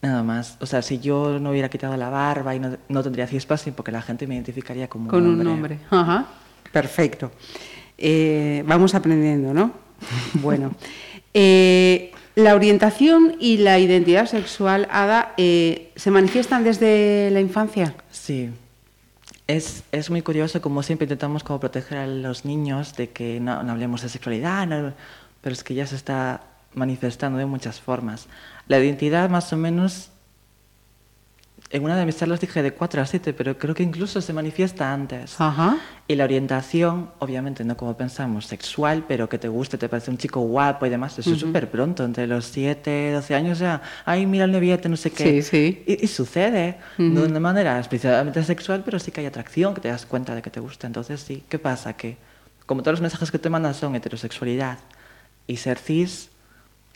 Nada 0.00 0.22
más. 0.22 0.56
O 0.60 0.66
sea, 0.66 0.82
si 0.82 0.98
yo 0.98 1.38
no 1.38 1.50
hubiera 1.50 1.68
quitado 1.68 1.96
la 1.96 2.08
barba 2.08 2.54
y 2.54 2.58
no, 2.60 2.76
no 2.88 3.02
tendría 3.02 3.26
cispassing 3.26 3.72
porque 3.74 3.92
la 3.92 4.02
gente 4.02 4.26
me 4.26 4.34
identificaría 4.34 4.88
como 4.88 5.08
Con 5.08 5.22
un 5.26 5.40
un 5.40 5.46
hombre. 5.46 5.76
nombre. 5.76 5.78
Ajá. 5.90 6.26
Perfecto. 6.72 7.30
Eh, 7.98 8.64
vamos 8.66 8.94
aprendiendo, 8.94 9.54
¿no? 9.54 9.72
Bueno. 10.42 10.72
Eh, 11.34 12.10
la 12.34 12.54
orientación 12.54 13.36
y 13.38 13.58
la 13.58 13.78
identidad 13.78 14.26
sexual, 14.26 14.88
Ada, 14.90 15.34
eh, 15.36 15.92
¿se 15.96 16.10
manifiestan 16.10 16.64
desde 16.64 17.30
la 17.30 17.40
infancia? 17.40 17.94
Sí. 18.10 18.50
Es, 19.56 19.82
es 19.92 20.08
muy 20.08 20.22
curioso 20.22 20.62
como 20.62 20.82
siempre 20.82 21.04
intentamos 21.04 21.44
como 21.44 21.60
proteger 21.60 21.98
a 21.98 22.06
los 22.06 22.46
niños 22.46 22.96
de 22.96 23.10
que 23.10 23.38
no, 23.38 23.52
hablemos 23.52 24.00
de 24.00 24.08
sexualidad, 24.08 24.66
no- 24.66 24.94
pero 25.42 25.52
es 25.52 25.62
que 25.62 25.74
ya 25.74 25.86
se 25.86 25.96
está 25.96 26.40
manifestando 26.74 27.36
de 27.38 27.44
muchas 27.44 27.78
formas. 27.80 28.28
La 28.66 28.78
identidad 28.78 29.28
más 29.28 29.52
o 29.52 29.56
menos, 29.58 30.11
en 31.72 31.84
una 31.84 31.96
de 31.96 32.04
mis 32.04 32.18
charlas 32.18 32.38
dije 32.40 32.62
de 32.62 32.72
4 32.72 33.00
a 33.00 33.06
7, 33.06 33.32
pero 33.32 33.56
creo 33.56 33.74
que 33.74 33.82
incluso 33.82 34.20
se 34.20 34.32
manifiesta 34.34 34.92
antes. 34.92 35.40
Ajá. 35.40 35.78
Y 36.06 36.14
la 36.16 36.24
orientación, 36.24 37.10
obviamente 37.18 37.64
no 37.64 37.76
como 37.76 37.96
pensamos, 37.96 38.46
sexual, 38.46 39.04
pero 39.08 39.28
que 39.28 39.38
te 39.38 39.48
guste, 39.48 39.78
te 39.78 39.88
parece 39.88 40.10
un 40.10 40.18
chico 40.18 40.40
guapo 40.40 40.84
y 40.84 40.90
demás, 40.90 41.18
eso 41.18 41.32
es 41.32 41.40
súper 41.40 41.70
pronto, 41.70 42.04
entre 42.04 42.26
los 42.26 42.44
7, 42.44 43.12
12 43.12 43.34
años 43.34 43.58
ya, 43.58 43.80
ay, 44.04 44.26
mira 44.26 44.44
el 44.44 44.52
neviete, 44.52 44.88
no 44.90 44.96
sé 44.96 45.10
qué. 45.10 45.40
Sí, 45.40 45.42
sí. 45.42 45.82
Y, 45.86 46.04
y 46.04 46.08
sucede, 46.08 46.76
Ujú. 46.98 47.08
no 47.08 47.22
de 47.22 47.28
una 47.28 47.40
manera 47.40 47.78
especialmente 47.80 48.42
sexual, 48.44 48.82
pero 48.84 48.98
sí 48.98 49.10
que 49.10 49.20
hay 49.20 49.26
atracción, 49.26 49.72
que 49.74 49.80
te 49.80 49.88
das 49.88 50.04
cuenta 50.04 50.34
de 50.34 50.42
que 50.42 50.50
te 50.50 50.60
gusta. 50.60 50.86
Entonces 50.86 51.20
sí, 51.20 51.42
¿qué 51.48 51.58
pasa? 51.58 51.94
Que 51.94 52.18
como 52.66 52.82
todos 52.82 52.94
los 52.94 53.00
mensajes 53.00 53.30
que 53.30 53.38
te 53.38 53.48
mandan 53.48 53.74
son 53.74 53.94
heterosexualidad 53.94 54.78
y 55.46 55.56
ser 55.56 55.78
cis, 55.78 56.28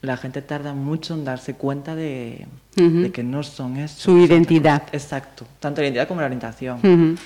la 0.06 0.16
gente 0.16 0.42
tarda 0.42 0.72
mucho 0.72 1.14
en 1.14 1.25
darse 1.25 1.54
cuenta 1.54 1.94
de, 1.94 2.46
que 3.12 3.22
no 3.22 3.42
son 3.42 3.76
eso. 3.76 4.00
Su 4.00 4.18
identidad. 4.18 4.84
Exacto, 4.92 5.46
tanto 5.60 5.80
la 5.80 5.88
identidad 5.88 6.08
como 6.08 6.20
la 6.20 6.26
orientación. 6.26 7.18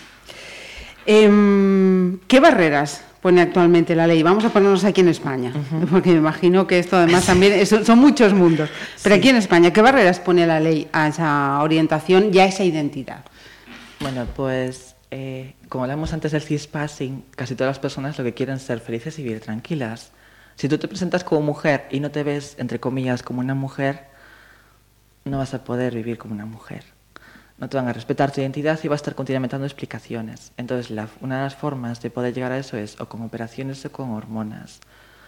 Em, 1.06 2.18
¿Qué 2.26 2.40
barreras 2.40 3.04
pone 3.20 3.40
actualmente 3.40 3.94
la 3.94 4.06
ley? 4.06 4.22
Vamos 4.22 4.44
a 4.44 4.50
ponernos 4.50 4.84
aquí 4.84 5.00
en 5.00 5.08
España, 5.08 5.52
porque 5.90 6.10
me 6.10 6.16
imagino 6.16 6.66
que 6.66 6.78
esto 6.78 6.96
además 6.96 7.26
también 7.26 7.64
son 7.66 7.98
muchos 7.98 8.34
mundos. 8.34 8.68
Pero 9.02 9.14
aquí 9.14 9.28
en 9.28 9.36
España, 9.36 9.72
¿qué 9.72 9.82
barreras 9.82 10.18
pone 10.20 10.46
la 10.46 10.60
ley 10.60 10.88
a 10.92 11.08
esa 11.08 11.60
orientación 11.62 12.30
y 12.32 12.38
a 12.38 12.46
esa 12.46 12.64
identidad? 12.64 13.24
Bueno, 14.00 14.26
pues 14.34 14.94
eh, 15.10 15.54
como 15.68 15.84
hablamos 15.84 16.12
antes 16.12 16.32
del 16.32 16.42
cispassing, 16.42 17.24
casi 17.34 17.54
todas 17.54 17.70
las 17.70 17.78
personas 17.78 18.16
lo 18.18 18.24
que 18.24 18.34
quieren 18.34 18.56
es 18.56 18.62
ser 18.62 18.80
felices 18.80 19.18
y 19.18 19.22
vivir 19.22 19.40
tranquilas. 19.40 20.12
Si 20.60 20.68
tú 20.68 20.76
te 20.76 20.88
presentas 20.88 21.24
como 21.24 21.40
mujer 21.40 21.86
y 21.90 22.00
no 22.00 22.10
te 22.10 22.22
ves, 22.22 22.54
entre 22.58 22.78
comillas, 22.78 23.22
como 23.22 23.40
una 23.40 23.54
mujer, 23.54 24.08
no 25.24 25.38
vas 25.38 25.54
a 25.54 25.64
poder 25.64 25.94
vivir 25.94 26.18
como 26.18 26.34
una 26.34 26.44
mujer 26.44 26.84
no 27.60 27.68
te 27.68 27.76
van 27.76 27.88
a 27.88 27.92
respetar 27.92 28.32
tu 28.32 28.40
identidad 28.40 28.80
y 28.82 28.88
vas 28.88 28.96
a 28.96 29.02
estar 29.02 29.14
continuamente 29.14 29.54
dando 29.54 29.66
explicaciones. 29.66 30.50
Entonces, 30.56 30.90
una 31.20 31.36
de 31.36 31.44
las 31.44 31.54
formas 31.54 32.00
de 32.00 32.08
poder 32.08 32.32
llegar 32.32 32.52
a 32.52 32.58
eso 32.58 32.78
es 32.78 32.98
o 32.98 33.06
con 33.06 33.20
operaciones 33.20 33.84
o 33.84 33.92
con 33.92 34.12
hormonas. 34.12 34.80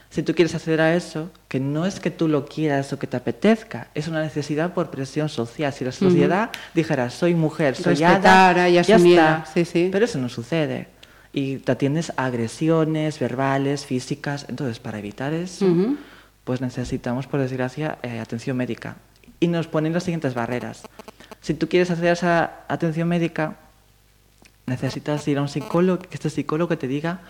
Si 0.09 0.23
tú 0.23 0.35
quieres 0.35 0.55
acceder 0.55 0.81
a 0.81 0.95
eso, 0.95 1.31
que 1.49 1.61
no 1.61 1.85
es 1.85 2.01
que 2.01 2.11
tú 2.11 2.29
lo 2.29 2.47
quieras 2.47 2.91
o 2.95 2.99
que 2.99 3.07
te 3.07 3.19
apetezca, 3.19 3.89
es 3.95 4.09
una 4.09 4.23
necesidad 4.23 4.73
por 4.73 4.91
presión 4.91 5.29
social. 5.29 5.75
Si 5.75 5.85
la 5.85 5.93
sociedad 5.93 6.51
dijera, 6.75 7.11
soy 7.11 7.35
mujer, 7.35 7.77
soy 7.77 7.97
Respetara 7.97 8.69
y 8.71 8.79
asumiera. 8.79 9.45
Sí, 9.53 9.67
sí. 9.67 9.89
Pero 9.93 10.07
eso 10.07 10.19
no 10.19 10.31
sucede. 10.31 10.89
Y 11.33 11.59
te 11.59 11.73
atiendes 11.73 12.13
a 12.17 12.27
agresiones 12.27 13.19
verbales, 13.19 13.87
físicas. 13.87 14.47
Entonces, 14.49 14.81
para 14.81 14.99
evitar 14.99 15.33
eso, 15.33 15.67
pues 16.45 16.61
necesitamos, 16.61 17.27
por 17.27 17.41
desgracia, 17.41 17.99
eh, 18.03 18.21
atención 18.21 18.57
médica. 18.57 18.97
Y 19.41 19.49
nos 19.49 19.67
ponen 19.67 19.93
las 19.93 20.05
siguientes 20.05 20.35
barreras. 20.35 20.83
Si 21.41 21.55
tú 21.55 21.69
quieres 21.69 21.91
hacer 21.91 22.13
esa 22.13 22.65
atención 22.69 23.09
médica, 23.09 23.57
necesitas 24.67 25.27
ir 25.27 25.39
a 25.39 25.43
un 25.43 25.49
psicólogo, 25.49 26.03
que 26.03 26.15
este 26.15 26.31
psicólogo 26.31 26.77
te 26.77 26.87
diga 26.87 27.21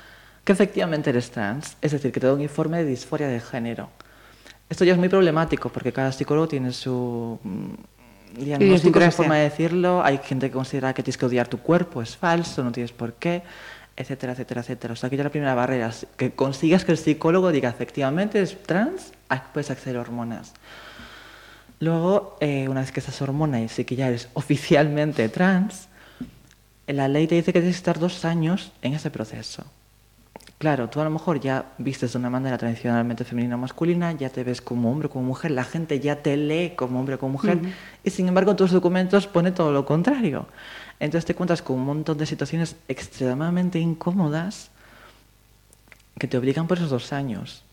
que 0.44 0.52
efectivamente 0.52 1.10
eres 1.10 1.30
trans, 1.30 1.76
es 1.80 1.92
decir, 1.92 2.12
que 2.12 2.20
te 2.20 2.26
dé 2.26 2.32
un 2.32 2.40
informe 2.40 2.78
de 2.78 2.84
disforia 2.84 3.28
de 3.28 3.40
género. 3.40 3.88
Esto 4.68 4.84
ya 4.84 4.92
es 4.92 4.98
muy 4.98 5.08
problemático 5.08 5.68
porque 5.68 5.92
cada 5.92 6.12
psicólogo 6.12 6.48
tiene 6.48 6.72
su 6.72 7.38
mm, 7.42 8.40
diagnóstico, 8.42 9.00
su 9.00 9.10
forma 9.12 9.36
de 9.36 9.44
decirlo. 9.44 10.02
Hay 10.02 10.18
gente 10.18 10.48
que 10.48 10.52
considera 10.52 10.94
que 10.94 11.02
tienes 11.02 11.18
que 11.18 11.26
odiar 11.26 11.48
tu 11.48 11.58
cuerpo, 11.58 12.02
es 12.02 12.16
falso, 12.16 12.64
no 12.64 12.72
tienes 12.72 12.92
por 12.92 13.14
qué, 13.14 13.42
etcétera, 13.96 14.32
etcétera, 14.32 14.60
etcétera. 14.62 14.92
O 14.92 14.96
sea, 14.96 15.10
que 15.10 15.16
ya 15.16 15.24
la 15.24 15.30
primera 15.30 15.54
barrera 15.54 15.88
es 15.88 16.06
que 16.16 16.32
consigas 16.32 16.84
que 16.84 16.92
el 16.92 16.98
psicólogo 16.98 17.52
diga 17.52 17.68
efectivamente 17.68 18.40
es 18.40 18.62
trans, 18.62 19.12
puedes 19.52 19.70
acceder 19.70 19.96
a 19.96 20.00
hormonas. 20.00 20.52
Luego, 21.80 22.36
eh, 22.40 22.68
una 22.68 22.80
vez 22.80 22.92
que 22.92 23.00
estás 23.00 23.20
hormona 23.22 23.60
y 23.60 23.66
que 23.66 23.96
ya 23.96 24.08
eres 24.08 24.28
oficialmente 24.34 25.28
trans, 25.28 25.88
la 26.86 27.08
ley 27.08 27.26
te 27.26 27.34
dice 27.34 27.52
que 27.52 27.60
tienes 27.60 27.76
que 27.76 27.80
estar 27.80 27.98
dos 27.98 28.24
años 28.24 28.72
en 28.82 28.94
ese 28.94 29.10
proceso. 29.10 29.64
Claro, 30.62 30.88
tú 30.88 31.00
a 31.00 31.04
lo 31.04 31.10
mejor 31.10 31.40
ya 31.40 31.72
vistes 31.78 32.12
de 32.12 32.18
una 32.20 32.30
manera 32.30 32.56
tradicionalmente 32.56 33.24
femenina 33.24 33.56
o 33.56 33.58
masculina, 33.58 34.12
ya 34.12 34.30
te 34.30 34.44
ves 34.44 34.60
como 34.60 34.92
hombre 34.92 35.08
o 35.08 35.10
como 35.10 35.24
mujer, 35.24 35.50
la 35.50 35.64
gente 35.64 35.98
ya 35.98 36.22
te 36.22 36.36
lee 36.36 36.74
como 36.76 37.00
hombre 37.00 37.16
o 37.16 37.18
como 37.18 37.32
mujer, 37.32 37.58
y 38.04 38.10
sin 38.10 38.28
embargo 38.28 38.52
en 38.52 38.58
tus 38.58 38.70
documentos 38.70 39.26
pone 39.26 39.50
todo 39.50 39.72
lo 39.72 39.84
contrario. 39.84 40.46
Entonces 41.00 41.24
te 41.24 41.34
cuentas 41.34 41.62
con 41.62 41.80
un 41.80 41.86
montón 41.86 42.16
de 42.16 42.26
situaciones 42.26 42.76
extremadamente 42.86 43.80
incómodas 43.80 44.70
que 46.16 46.28
te 46.28 46.38
obligan 46.38 46.68
por 46.68 46.78
esos 46.78 46.90
dos 46.90 47.12
años. 47.12 47.64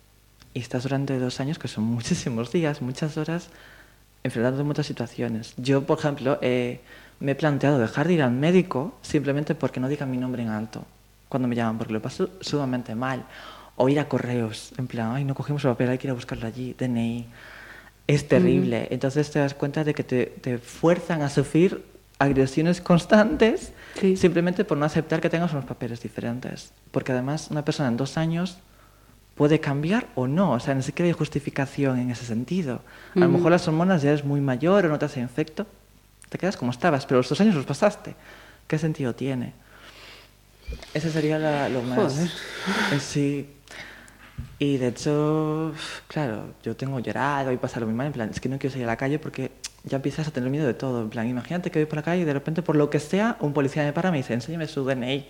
Y 0.56 0.60
estás 0.62 0.82
durante 0.82 1.20
dos 1.20 1.40
años, 1.40 1.60
que 1.60 1.68
son 1.68 1.84
muchísimos 1.96 2.52
días, 2.52 2.82
muchas 2.82 3.18
horas, 3.18 3.52
enfrentando 4.24 4.66
muchas 4.66 4.88
situaciones. 4.88 5.54
Yo, 5.58 5.86
por 5.86 6.00
ejemplo, 6.00 6.40
eh, 6.42 6.82
me 7.20 7.34
he 7.34 7.36
planteado 7.36 7.78
dejar 7.78 8.08
de 8.08 8.16
ir 8.16 8.24
al 8.24 8.32
médico 8.32 8.98
simplemente 9.04 9.54
porque 9.54 9.80
no 9.80 9.90
digan 9.90 10.10
mi 10.10 10.18
nombre 10.18 10.42
en 10.42 10.50
alto 10.50 10.88
cuando 11.30 11.48
me 11.48 11.56
llaman, 11.56 11.78
porque 11.78 11.94
lo 11.94 12.02
paso 12.02 12.30
sumamente 12.42 12.96
mal. 12.96 13.26
O 13.76 13.88
ir 13.88 14.00
a 14.00 14.10
correos, 14.10 14.74
en 14.78 14.88
plan, 14.88 15.14
ay, 15.14 15.24
no 15.24 15.36
cogimos 15.36 15.64
el 15.64 15.72
papel, 15.72 15.90
hay 15.90 15.98
que 15.98 16.08
ir 16.08 16.12
a 16.12 16.16
buscarlo 16.16 16.46
allí, 16.46 16.76
DNI. 16.78 17.28
Es 18.08 18.28
terrible. 18.28 18.88
Entonces 18.92 19.32
te 19.32 19.40
das 19.40 19.54
cuenta 19.54 19.84
de 19.84 19.94
que 19.94 20.04
te, 20.04 20.26
te 20.26 20.58
fuerzan 20.58 21.22
a 21.22 21.30
sufrir 21.30 21.86
agresiones 22.18 22.82
constantes 22.82 23.72
simplemente 24.18 24.66
por 24.66 24.78
no 24.78 24.86
aceptar 24.86 25.22
que 25.22 25.30
tengas 25.30 25.54
unos 25.54 25.66
papeles 25.66 26.02
diferentes. 26.02 26.74
Porque 26.92 27.14
además 27.14 27.48
una 27.52 27.64
persona 27.64 27.88
en 27.88 27.98
dos 27.98 28.18
años 28.18 28.58
puede 29.36 29.60
cambiar 29.60 30.08
o 30.16 30.28
no. 30.28 30.52
O 30.52 30.60
sea, 30.60 30.74
ni 30.74 30.84
siquiera 30.84 31.08
hay 31.08 31.14
justificación 31.14 31.98
en 32.00 32.12
ese 32.12 32.26
sentido. 32.26 32.82
A 33.16 33.20
lo 33.20 33.30
mejor 33.30 33.52
las 33.52 33.68
hormonas 33.68 34.02
ya 34.02 34.10
eres 34.10 34.26
muy 34.26 34.42
mayor 34.42 34.86
o 34.86 34.90
no 34.90 35.00
te 35.00 35.06
hacen 35.06 35.24
efecto, 35.24 35.66
te 36.28 36.38
quedas 36.38 36.58
como 36.58 36.72
estabas, 36.72 37.06
pero 37.06 37.20
los 37.20 37.30
dos 37.30 37.40
años 37.40 37.56
los 37.56 37.66
pasaste. 37.66 38.16
¿Qué 38.68 38.78
sentido 38.78 39.16
tiene? 39.16 39.54
Ese 40.94 41.12
sería 41.12 41.70
lo 41.70 41.82
más. 41.82 42.20
Eh, 42.92 43.00
sí. 43.00 43.50
Y 44.58 44.78
de 44.78 44.88
hecho, 44.90 45.74
claro, 46.08 46.54
yo 46.64 46.76
tengo 46.76 47.00
llorado 47.00 47.52
y 47.52 47.58
pasa 47.58 47.80
lo 47.80 47.88
mismo. 47.88 48.04
En 48.04 48.12
plan, 48.12 48.30
es 48.30 48.40
que 48.40 48.50
no 48.50 48.60
quiero 48.60 48.74
salir 48.74 48.86
a 48.86 48.92
la 48.92 48.98
calle 48.98 49.18
porque 49.20 49.52
ya 49.84 49.98
empiezas 49.98 50.28
a 50.28 50.32
tener 50.32 50.50
miedo 50.50 50.68
de 50.68 50.74
todo. 50.74 51.02
En 51.02 51.10
plan, 51.10 51.28
imagínate 51.28 51.72
que 51.72 51.80
voy 51.80 51.86
por 51.86 51.98
la 51.98 52.04
calle 52.04 52.22
y 52.24 52.26
de 52.26 52.34
repente, 52.34 52.62
por 52.62 52.76
lo 52.76 52.90
que 52.90 53.00
sea, 53.00 53.38
un 53.40 53.54
policía 53.54 53.84
me 53.84 53.94
para 53.94 54.10
y 54.10 54.12
me 54.12 54.18
dice, 54.18 54.34
enséñame 54.34 54.68
su 54.68 54.84
DNI. 54.84 55.28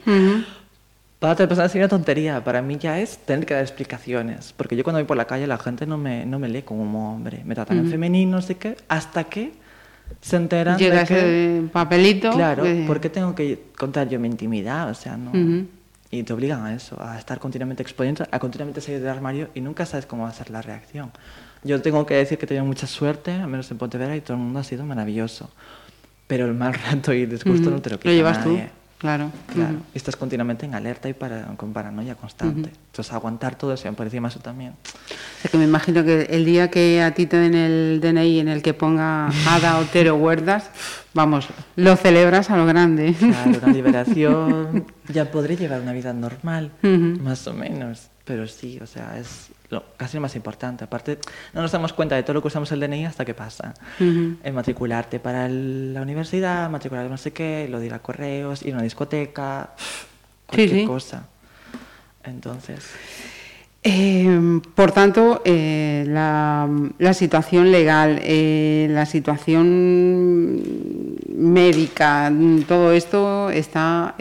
Para 1.19 1.34
otra 1.34 1.48
persona 1.48 1.67
sería 1.67 1.84
una 1.84 1.89
tontería, 1.89 2.41
para 2.43 2.62
mí 2.62 2.77
ya 2.77 2.98
es 2.98 3.17
tener 3.17 3.46
que 3.46 3.53
dar 3.53 3.62
explicaciones, 3.62 4.53
porque 4.55 4.77
yo 4.77 4.86
cuando 4.86 5.00
voy 5.00 5.05
por 5.05 5.17
la 5.17 5.25
calle 5.25 5.48
la 5.48 5.58
gente 5.58 5.86
no 5.86 5.98
me, 5.98 6.25
no 6.25 6.39
me 6.39 6.48
lee 6.48 6.62
como 6.62 7.13
hombre, 7.13 7.41
me 7.43 7.55
tratan 7.55 7.77
en 7.77 7.89
femenino, 7.89 8.38
no 8.38 8.41
sé 8.41 8.55
qué, 8.55 8.77
hasta 8.88 9.25
que 9.25 9.51
se 10.22 10.36
enteran 10.36 10.78
Llega 10.78 11.01
de 11.01 11.06
que... 11.06 11.58
ese 11.60 11.68
papelito. 11.70 12.32
Claro, 12.32 12.63
¿por 12.88 13.00
qué 13.00 13.10
tengo 13.10 13.36
que 13.36 13.60
contar 13.78 14.10
yo 14.10 14.20
mi 14.20 14.28
intimidad? 14.28 14.89
O 14.89 14.94
sea, 14.94 15.18
no... 15.18 15.32
Y 16.12 16.24
te 16.24 16.34
obligan 16.34 16.66
a 16.66 16.74
eso, 16.74 17.00
a 17.00 17.20
estar 17.20 17.38
continuamente 17.39 17.84
exponiendo, 17.84 18.25
a 18.32 18.39
continuamente 18.39 18.82
salir 18.82 19.00
del 19.00 19.10
armario 19.10 19.50
y 19.54 19.62
nunca 19.62 19.86
sabes 19.86 20.08
cómo 20.08 20.24
va 20.24 20.30
a 20.30 20.34
ser 20.34 20.50
la 20.50 20.62
reacción. 20.63 21.12
Yo 21.63 21.82
tengo 21.82 22.06
que 22.06 22.16
decir 22.16 22.39
que 22.39 22.46
he 22.46 22.48
tenido 22.48 22.66
mucha 22.66 22.88
suerte, 22.88 23.32
al 23.32 23.48
menos 23.48 23.70
en 23.70 23.78
Pontevedra, 23.78 24.16
y 24.16 24.22
todo 24.22 24.34
el 24.34 24.39
mundo 24.44 24.60
ha 24.60 24.63
sido 24.63 24.86
maravilloso. 24.86 25.51
Pero 26.25 26.46
el 26.46 26.56
mal 26.56 26.74
rato 26.74 27.13
y 27.13 27.24
el 27.24 27.30
disgusto 27.30 27.70
no 27.70 27.80
te 27.82 27.92
lo 27.92 27.98
quita 28.00 28.10
Lo 28.10 28.16
llevas 28.16 28.39
nadie. 28.46 28.63
tú. 28.63 28.70
Claro. 29.00 29.32
claro. 29.53 29.77
Estás 29.94 30.18
continuamente 30.18 30.65
en 30.65 30.75
alerta 30.75 31.08
y 31.08 31.13
para, 31.13 31.44
con 31.56 31.72
paranoia 31.72 32.15
constante. 32.15 32.70
Entonces, 32.70 33.13
aguantar 33.13 33.56
todo 33.56 33.74
eso, 33.74 33.91
por 33.94 34.06
encima 34.06 34.27
eso 34.27 34.41
también. 34.41 34.72
O 34.72 35.41
sea, 35.41 35.50
que 35.50 35.58
me 35.58 35.63
imagino 35.63 36.03
que 36.03 36.24
el 36.24 36.44
día 36.44 36.70
que 36.70 37.01
a 37.01 37.13
ti 37.13 37.25
te 37.25 37.38
den 37.38 37.56
el 37.56 38.01
DNI 38.01 38.41
en 38.41 38.50
el 38.50 38.62
que 38.62 38.74
ponga 38.74 39.29
Ada 39.48 39.79
Otero 39.79 40.15
Huertas, 40.15 40.70
vamos, 41.13 41.48
lo 41.77 41.96
celebras 41.96 42.50
a 42.50 42.58
lo 42.58 42.65
grande. 42.65 43.15
Claro, 43.18 43.51
una 43.63 43.72
liberación. 43.72 44.86
ya 45.08 45.32
podré 45.32 45.56
llevar 45.56 45.79
una 45.79 45.94
vida 45.94 46.12
normal, 46.12 46.74
más 46.82 47.48
o 47.48 47.53
menos. 47.53 48.10
Pero 48.29 48.45
sí, 48.45 48.77
o 48.79 48.86
sea, 48.86 49.17
es 49.17 49.48
lo, 49.71 49.83
casi 49.98 50.17
lo 50.17 50.21
más 50.21 50.36
importante. 50.36 50.83
Aparte, 50.83 51.17
no 51.51 51.63
nos 51.63 51.71
damos 51.71 51.93
cuenta 51.93 52.15
de 52.15 52.21
todo 52.21 52.36
lo 52.36 52.43
que 52.43 52.50
usamos 52.50 52.71
el 52.71 52.79
DNI 52.79 53.07
hasta 53.07 53.25
que 53.25 53.33
pasa. 53.33 53.74
En 54.00 54.53
matricularte 54.53 55.19
para 55.19 55.50
la 55.50 56.00
universidad, 56.03 56.69
matricularte 56.69 57.09
no 57.09 57.17
sé 57.17 57.33
qué, 57.33 57.67
lo 57.67 57.79
de 57.79 57.88
ir 57.88 57.93
a 57.95 57.98
correos, 57.98 58.62
ir 58.62 58.74
a 58.74 58.75
una 58.75 58.83
discoteca, 58.83 59.71
cualquier 60.45 60.86
cosa. 60.86 61.24
Entonces. 62.24 62.86
Eh, 63.81 64.59
por 64.75 64.91
tanto, 64.91 65.41
eh, 65.43 66.03
la, 66.07 66.69
la, 67.00 67.13
situación 67.15 67.71
legal, 67.71 68.19
eh, 68.21 68.89
la 68.91 69.07
situación 69.07 70.62
médica, 71.36 72.31
todo 72.67 72.91
esto 72.91 73.50
está 73.50 74.13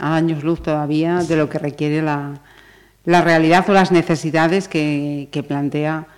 a 0.00 0.16
años 0.16 0.42
luz 0.42 0.60
todavía 0.60 1.22
de 1.22 1.36
lo 1.36 1.48
que 1.48 1.60
requiere 1.60 2.02
la, 2.02 2.40
la 3.06 3.22
realidad 3.22 3.64
o 3.70 3.72
las 3.72 3.90
necesidades 3.92 4.68
que, 4.68 5.28
que 5.30 5.42
plantea 5.42 6.08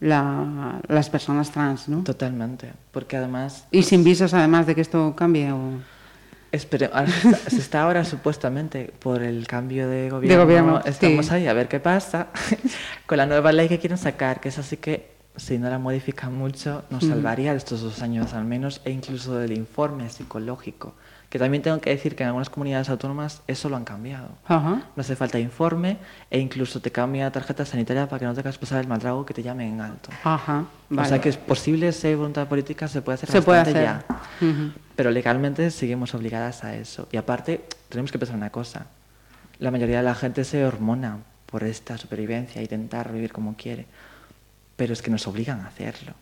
la, 0.00 0.80
las 0.88 1.10
personas 1.10 1.50
trans, 1.50 1.88
¿no? 1.88 2.02
Totalmente, 2.02 2.72
porque 2.90 3.16
además... 3.16 3.66
¿Y 3.70 3.82
sin 3.82 4.02
visas 4.02 4.34
además 4.34 4.66
de 4.66 4.74
que 4.74 4.80
esto 4.80 5.14
cambie? 5.14 5.52
O... 5.52 5.74
Espere, 6.50 6.90
se 7.48 7.58
está 7.58 7.82
ahora 7.82 8.04
supuestamente 8.04 8.92
por 8.98 9.22
el 9.22 9.46
cambio 9.46 9.88
de 9.88 10.08
gobierno. 10.08 10.38
De 10.38 10.44
gobierno 10.44 10.80
estamos 10.84 11.30
ahí 11.30 11.46
a 11.46 11.52
ver 11.52 11.68
qué 11.68 11.78
pasa 11.78 12.28
con 13.06 13.18
la 13.18 13.26
nueva 13.26 13.52
ley 13.52 13.68
que 13.68 13.78
quieren 13.78 13.98
sacar, 13.98 14.40
que 14.40 14.48
es 14.48 14.58
así 14.58 14.78
que 14.78 15.18
si 15.36 15.58
no 15.58 15.68
la 15.68 15.78
modifican 15.78 16.34
mucho 16.34 16.84
nos 16.90 17.04
salvaría 17.04 17.52
de 17.52 17.58
estos 17.58 17.80
dos 17.80 18.02
años 18.02 18.34
al 18.34 18.44
menos 18.44 18.80
e 18.84 18.90
incluso 18.90 19.36
del 19.36 19.52
informe 19.52 20.08
psicológico 20.10 20.94
que 21.28 21.38
también 21.38 21.62
tengo 21.62 21.78
que 21.80 21.90
decir 21.90 22.16
que 22.16 22.22
en 22.22 22.28
algunas 22.28 22.48
comunidades 22.48 22.88
autónomas 22.88 23.42
eso 23.46 23.68
lo 23.68 23.76
han 23.76 23.84
cambiado. 23.84 24.28
No 24.48 24.82
hace 24.96 25.14
falta 25.14 25.38
informe 25.38 25.98
e 26.30 26.38
incluso 26.38 26.80
te 26.80 26.90
cambia 26.90 27.30
tarjeta 27.30 27.66
sanitaria 27.66 28.08
para 28.08 28.20
que 28.20 28.24
no 28.24 28.34
tengas 28.34 28.56
que 28.56 28.60
pasar 28.60 28.80
el 28.80 28.88
maltrago 28.88 29.26
que 29.26 29.34
te 29.34 29.42
llamen 29.42 29.74
en 29.74 29.80
alto. 29.80 30.10
O 30.96 31.04
sea 31.04 31.20
que 31.20 31.28
es 31.28 31.36
posible, 31.36 31.92
si 31.92 32.06
hay 32.06 32.14
voluntad 32.14 32.48
política, 32.48 32.88
se 32.88 33.02
puede 33.02 33.16
hacer 33.16 33.30
se 33.30 33.40
bastante 33.40 33.72
puede 33.72 33.86
hacer. 33.86 34.06
ya. 34.40 34.72
Pero 34.96 35.10
legalmente 35.10 35.70
seguimos 35.70 36.14
obligadas 36.14 36.64
a 36.64 36.74
eso. 36.74 37.08
Y 37.12 37.18
aparte, 37.18 37.66
tenemos 37.90 38.10
que 38.10 38.18
pensar 38.18 38.36
una 38.36 38.50
cosa. 38.50 38.86
La 39.58 39.70
mayoría 39.70 39.98
de 39.98 40.04
la 40.04 40.14
gente 40.14 40.44
se 40.44 40.64
hormona 40.64 41.18
por 41.44 41.62
esta 41.62 41.98
supervivencia, 41.98 42.62
intentar 42.62 43.12
vivir 43.12 43.32
como 43.32 43.54
quiere. 43.54 43.86
Pero 44.76 44.94
es 44.94 45.02
que 45.02 45.10
nos 45.10 45.26
obligan 45.26 45.60
a 45.60 45.66
hacerlo 45.66 46.14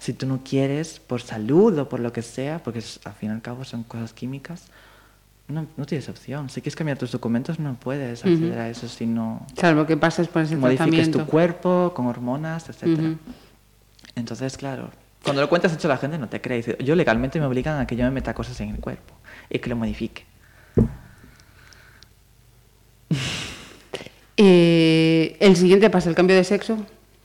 si 0.00 0.14
tú 0.14 0.26
no 0.26 0.40
quieres, 0.42 0.98
por 0.98 1.20
salud 1.20 1.78
o 1.78 1.88
por 1.88 2.00
lo 2.00 2.12
que 2.12 2.22
sea, 2.22 2.62
porque 2.62 2.82
al 3.04 3.12
fin 3.12 3.28
y 3.28 3.32
al 3.32 3.42
cabo 3.42 3.64
son 3.64 3.84
cosas 3.84 4.14
químicas, 4.14 4.64
no, 5.46 5.66
no 5.76 5.84
tienes 5.84 6.08
opción. 6.08 6.48
Si 6.48 6.62
quieres 6.62 6.74
cambiar 6.74 6.96
tus 6.96 7.12
documentos, 7.12 7.58
no 7.58 7.74
puedes 7.74 8.24
acceder 8.24 8.58
a 8.58 8.68
eso 8.70 8.88
si 8.88 9.06
no 9.06 9.46
Salvo 9.56 9.84
que 9.86 9.96
pases 9.96 10.28
por 10.28 10.42
ese 10.42 10.56
modifiques 10.56 10.86
tratamiento. 10.86 11.18
tu 11.18 11.26
cuerpo 11.26 11.92
con 11.94 12.06
hormonas, 12.06 12.68
etcétera. 12.70 13.14
Entonces, 14.14 14.56
claro, 14.56 14.90
cuando 15.22 15.42
lo 15.42 15.50
cuentas 15.50 15.74
hecho 15.74 15.86
la 15.86 15.98
gente 15.98 16.16
no 16.16 16.28
te 16.28 16.40
cree. 16.40 16.58
Dice, 16.58 16.78
yo 16.82 16.94
legalmente 16.94 17.38
me 17.38 17.44
obligan 17.44 17.78
a 17.78 17.86
que 17.86 17.94
yo 17.94 18.04
me 18.04 18.10
meta 18.10 18.32
cosas 18.32 18.58
en 18.62 18.70
el 18.70 18.80
cuerpo 18.80 19.12
y 19.50 19.58
que 19.58 19.68
lo 19.68 19.76
modifique. 19.76 20.24
Eh, 24.38 25.36
el 25.40 25.56
siguiente 25.56 25.90
paso, 25.90 26.08
el 26.08 26.14
cambio 26.14 26.34
de 26.34 26.44
sexo, 26.44 26.78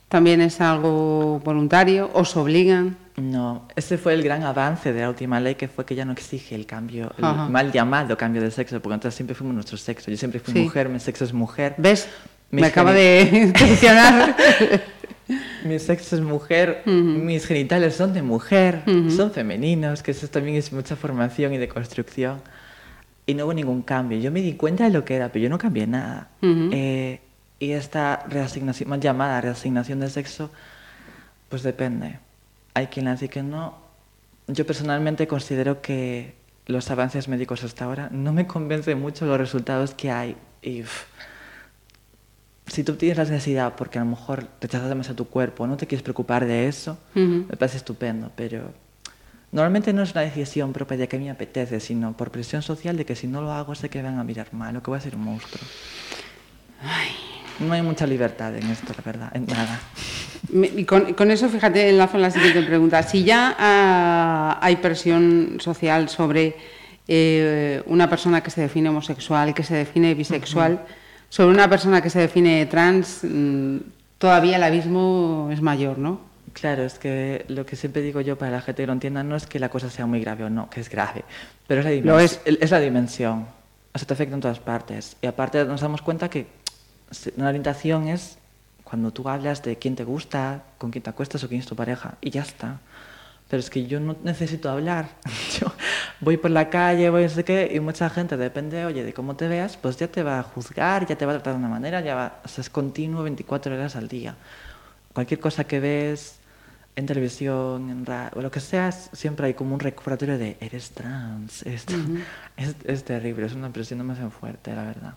también 0.09 0.41
es 0.41 0.61
algo 0.61 1.39
voluntario, 1.43 2.09
os 2.13 2.35
obligan. 2.37 2.97
No, 3.17 3.67
ese 3.75 3.97
fue 3.97 4.13
el 4.13 4.23
gran 4.23 4.43
avance 4.43 4.91
de 4.91 5.01
la 5.01 5.09
última 5.09 5.39
ley, 5.39 5.55
que 5.55 5.67
fue 5.69 5.85
que 5.85 5.95
ya 5.95 6.03
no 6.05 6.11
exige 6.11 6.53
el 6.55 6.65
cambio, 6.65 7.13
el 7.17 7.23
Ajá. 7.23 7.47
mal 7.49 7.71
llamado 7.71 8.17
cambio 8.17 8.41
de 8.41 8.51
sexo, 8.51 8.81
porque 8.81 8.95
entonces 8.95 9.15
siempre 9.15 9.35
fuimos 9.35 9.53
nuestro 9.55 9.77
sexo. 9.77 10.11
Yo 10.11 10.17
siempre 10.17 10.39
fui 10.41 10.53
Sí. 10.53 10.59
mujer, 10.59 10.89
mi 10.89 10.99
sexo 10.99 11.23
es 11.23 11.33
mujer. 11.33 11.75
¿Ves? 11.77 12.07
Mis 12.51 12.61
Me 12.61 12.67
acaba 12.67 12.91
de 12.93 13.51
funcionar. 13.55 14.35
Mi 15.65 15.79
sexo 15.79 16.15
es 16.17 16.21
mujer, 16.21 16.83
mis 16.85 17.47
genitales 17.47 17.95
son 17.95 18.13
de 18.13 18.21
mujer, 18.21 18.83
son 19.09 19.31
femeninos, 19.31 20.03
que 20.03 20.11
eso 20.11 20.27
también 20.27 20.55
es 20.57 20.71
mucha 20.71 20.95
formación 20.95 21.51
y 21.53 21.57
de 21.57 21.67
construcción. 21.67 22.41
Y 23.25 23.33
no 23.33 23.45
hubo 23.45 23.53
ningún 23.55 23.81
cambio. 23.81 24.19
Yo 24.19 24.31
me 24.31 24.41
di 24.41 24.53
cuenta 24.53 24.83
de 24.83 24.91
lo 24.91 25.03
que 25.03 25.15
era, 25.15 25.29
pero 25.31 25.41
yo 25.41 25.49
no 25.49 25.57
cambié 25.57 25.87
nada. 25.87 26.27
Eh, 26.43 27.21
y 27.59 27.71
esta 27.71 28.25
reasignación, 28.27 28.89
mal 28.89 28.99
llamada 28.99 29.41
reasignación 29.41 29.99
de 29.99 30.09
sexo, 30.09 30.51
pues 31.49 31.63
depende. 31.63 32.19
Hay 32.73 32.87
quien 32.87 33.05
la 33.05 33.13
dice 33.13 33.29
que 33.29 33.43
no. 33.43 33.77
Yo 34.47 34.65
personalmente 34.65 35.27
considero 35.27 35.81
que 35.81 36.35
los 36.67 36.89
avances 36.91 37.27
médicos 37.27 37.63
hasta 37.63 37.85
ahora 37.85 38.09
no 38.11 38.33
me 38.33 38.47
convencen 38.47 38.99
mucho 38.99 39.25
los 39.25 39.37
resultados 39.37 39.93
que 39.93 40.11
hay. 40.11 40.35
Y 40.61 40.83
si 42.67 42.83
tú 42.83 42.95
tienes 42.95 43.17
la 43.17 43.23
necesidad 43.23 43.75
porque 43.75 43.99
a 43.99 44.03
lo 44.03 44.09
mejor 44.09 44.47
rechazas 44.59 44.89
demasiado 44.89 45.15
tu 45.15 45.27
cuerpo, 45.27 45.67
no 45.67 45.77
te 45.77 45.87
quieres 45.87 46.03
preocupar 46.03 46.45
de 46.45 46.67
eso, 46.67 46.97
me 47.13 47.55
parece 47.57 47.77
estupendo, 47.77 48.31
pero 48.35 48.71
normalmente 49.51 49.93
no 49.93 50.01
es 50.01 50.11
una 50.11 50.21
decisión 50.21 50.73
propia 50.73 50.97
de 50.97 51.07
que 51.07 51.15
a 51.15 51.19
mí 51.19 51.25
me 51.25 51.31
apetece, 51.31 51.79
sino 51.79 52.17
por 52.17 52.31
presión 52.31 52.61
social 52.61 52.97
de 52.97 53.05
que 53.05 53.15
si 53.15 53.27
no 53.27 53.41
lo 53.41 53.51
hago 53.51 53.75
sé 53.75 53.89
que 53.89 53.99
me 53.99 54.09
van 54.09 54.19
a 54.19 54.23
mirar 54.23 54.53
mal 54.53 54.75
o 54.75 54.83
que 54.83 54.91
voy 54.91 54.97
a 54.97 55.01
ser 55.01 55.15
un 55.15 55.23
monstruo. 55.23 55.63
No 57.59 57.73
hay 57.73 57.81
mucha 57.81 58.05
libertad 58.05 58.55
en 58.55 58.69
esto, 58.69 58.93
la 58.97 59.03
verdad, 59.03 59.31
en 59.35 59.45
nada. 59.45 59.79
Y 60.51 60.83
con, 60.85 61.13
con 61.13 61.31
eso, 61.31 61.49
fíjate, 61.49 61.89
enlazo 61.89 62.17
en 62.17 62.21
la 62.23 62.31
siguiente 62.31 62.61
pregunta. 62.63 63.01
Si 63.03 63.23
ya 63.23 63.55
ah, 63.57 64.59
hay 64.61 64.75
presión 64.77 65.57
social 65.59 66.09
sobre 66.09 66.55
eh, 67.07 67.81
una 67.87 68.09
persona 68.09 68.41
que 68.41 68.51
se 68.51 68.61
define 68.61 68.89
homosexual, 68.89 69.53
que 69.53 69.63
se 69.63 69.75
define 69.75 70.13
bisexual, 70.15 70.81
sobre 71.29 71.53
una 71.53 71.69
persona 71.69 72.01
que 72.01 72.09
se 72.09 72.19
define 72.19 72.65
trans, 72.67 73.19
mm, 73.23 73.77
todavía 74.17 74.57
el 74.57 74.63
abismo 74.63 75.49
es 75.51 75.61
mayor, 75.61 75.97
¿no? 75.97 76.19
Claro, 76.53 76.83
es 76.83 76.99
que 76.99 77.45
lo 77.49 77.65
que 77.65 77.75
siempre 77.75 78.01
digo 78.01 78.21
yo 78.21 78.37
para 78.37 78.51
la 78.51 78.61
gente 78.61 78.83
que 78.83 78.87
lo 78.87 78.93
entienda 78.93 79.23
no 79.23 79.35
es 79.35 79.45
que 79.45 79.59
la 79.59 79.69
cosa 79.69 79.89
sea 79.89 80.05
muy 80.05 80.21
grave 80.21 80.45
o 80.45 80.49
no, 80.49 80.69
que 80.69 80.79
es 80.79 80.89
grave, 80.89 81.23
pero 81.67 81.81
es 81.81 81.85
la, 81.85 81.91
Lo 82.13 82.19
dimens- 82.19 82.39
es. 82.45 82.57
es 82.61 82.71
la 82.71 82.79
dimensión. 82.79 83.45
O 83.93 83.97
sea, 83.97 84.07
te 84.07 84.13
afecta 84.13 84.35
en 84.35 84.41
todas 84.41 84.59
partes. 84.59 85.15
Y 85.21 85.27
aparte 85.27 85.63
nos 85.65 85.81
damos 85.81 86.01
cuenta 86.01 86.29
que 86.29 86.47
una 87.37 87.49
orientación 87.49 88.07
es 88.07 88.37
cuando 88.83 89.11
tú 89.11 89.27
hablas 89.27 89.63
de 89.63 89.77
quién 89.77 89.95
te 89.95 90.03
gusta, 90.03 90.63
con 90.77 90.91
quién 90.91 91.03
te 91.03 91.09
acuestas 91.09 91.43
o 91.43 91.49
quién 91.49 91.59
es 91.59 91.65
tu 91.65 91.75
pareja, 91.75 92.15
y 92.21 92.29
ya 92.29 92.43
está. 92.43 92.79
Pero 93.49 93.59
es 93.59 93.69
que 93.69 93.85
yo 93.85 93.99
no 93.99 94.15
necesito 94.23 94.69
hablar. 94.69 95.09
Yo 95.59 95.71
voy 96.19 96.37
por 96.37 96.49
la 96.49 96.69
calle, 96.69 97.09
voy 97.09 97.23
no 97.23 97.29
sé 97.29 97.43
qué, 97.43 97.71
y 97.73 97.79
mucha 97.79 98.09
gente, 98.09 98.37
depende, 98.37 98.85
oye, 98.85 99.03
de 99.03 99.13
cómo 99.13 99.35
te 99.35 99.47
veas, 99.47 99.77
pues 99.77 99.97
ya 99.97 100.07
te 100.07 100.23
va 100.23 100.39
a 100.39 100.43
juzgar, 100.43 101.05
ya 101.05 101.15
te 101.15 101.25
va 101.25 101.33
a 101.33 101.35
tratar 101.35 101.53
de 101.53 101.59
una 101.59 101.67
manera, 101.67 102.01
ya 102.01 102.15
va, 102.15 102.41
o 102.43 102.47
sea, 102.47 102.61
es 102.61 102.69
continuo 102.69 103.23
24 103.23 103.75
horas 103.75 103.95
al 103.95 104.07
día. 104.07 104.35
Cualquier 105.13 105.39
cosa 105.39 105.65
que 105.65 105.79
ves 105.79 106.37
en 106.95 107.05
televisión, 107.05 107.89
en 107.89 108.05
radio, 108.05 108.31
o 108.35 108.41
lo 108.41 108.49
que 108.49 108.59
sea, 108.59 108.91
siempre 108.91 109.47
hay 109.47 109.53
como 109.53 109.73
un 109.75 109.79
recordatorio 109.79 110.37
de 110.37 110.57
eres 110.59 110.91
trans, 110.91 111.63
eres 111.65 111.85
trans". 111.85 112.21
es, 112.57 112.75
es 112.83 113.03
terrible, 113.03 113.45
es 113.45 113.53
una 113.53 113.69
presión 113.69 113.99
demasiado 113.99 114.31
fuerte, 114.31 114.73
la 114.73 114.83
verdad. 114.83 115.13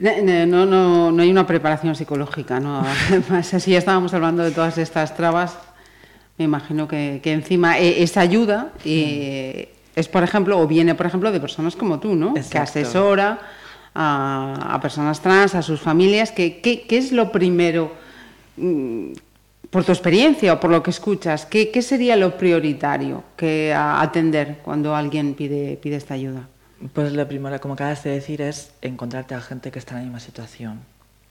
No, 0.00 0.64
no, 0.66 1.12
no 1.12 1.22
hay 1.22 1.30
una 1.30 1.46
preparación 1.46 1.94
psicológica, 1.94 2.58
¿no? 2.60 2.82
Además, 3.10 3.46
si 3.46 3.70
ya 3.72 3.78
estábamos 3.78 4.14
hablando 4.14 4.42
de 4.42 4.50
todas 4.50 4.78
estas 4.78 5.14
trabas, 5.16 5.58
me 6.38 6.44
imagino 6.46 6.88
que, 6.88 7.20
que 7.22 7.32
encima 7.32 7.78
eh, 7.78 8.02
esa 8.02 8.20
ayuda 8.22 8.72
eh, 8.84 9.72
es, 9.94 10.08
por 10.08 10.22
ejemplo, 10.22 10.58
o 10.58 10.66
viene, 10.66 10.94
por 10.94 11.06
ejemplo, 11.06 11.30
de 11.32 11.40
personas 11.40 11.76
como 11.76 12.00
tú, 12.00 12.14
¿no? 12.14 12.32
Que 12.34 12.40
asesora 12.62 13.38
a, 13.94 14.70
a 14.74 14.80
personas 14.80 15.20
trans, 15.20 15.54
a 15.54 15.62
sus 15.62 15.80
familias. 15.80 16.32
que- 16.32 16.60
que- 16.60 16.82
¿Qué 16.82 16.96
es 16.96 17.12
lo 17.12 17.30
primero, 17.30 17.92
mm, 18.56 19.12
por 19.68 19.84
tu 19.84 19.92
experiencia 19.92 20.54
o 20.54 20.60
por 20.60 20.70
lo 20.70 20.82
que 20.82 20.90
escuchas, 20.90 21.44
qué, 21.44 21.70
qué 21.70 21.82
sería 21.82 22.16
lo 22.16 22.38
prioritario 22.38 23.22
que 23.36 23.72
a- 23.74 24.00
atender 24.00 24.58
cuando 24.64 24.94
alguien 24.96 25.34
pide, 25.34 25.76
pide 25.76 25.96
esta 25.96 26.14
ayuda? 26.14 26.48
Pues 26.94 27.12
lo 27.12 27.28
primero, 27.28 27.60
como 27.60 27.74
acabas 27.74 28.02
de 28.04 28.10
decir, 28.10 28.40
es 28.40 28.72
encontrarte 28.80 29.34
a 29.34 29.40
gente 29.42 29.70
que 29.70 29.78
está 29.78 29.92
en 29.92 29.98
la 29.98 30.04
misma 30.04 30.20
situación. 30.20 30.80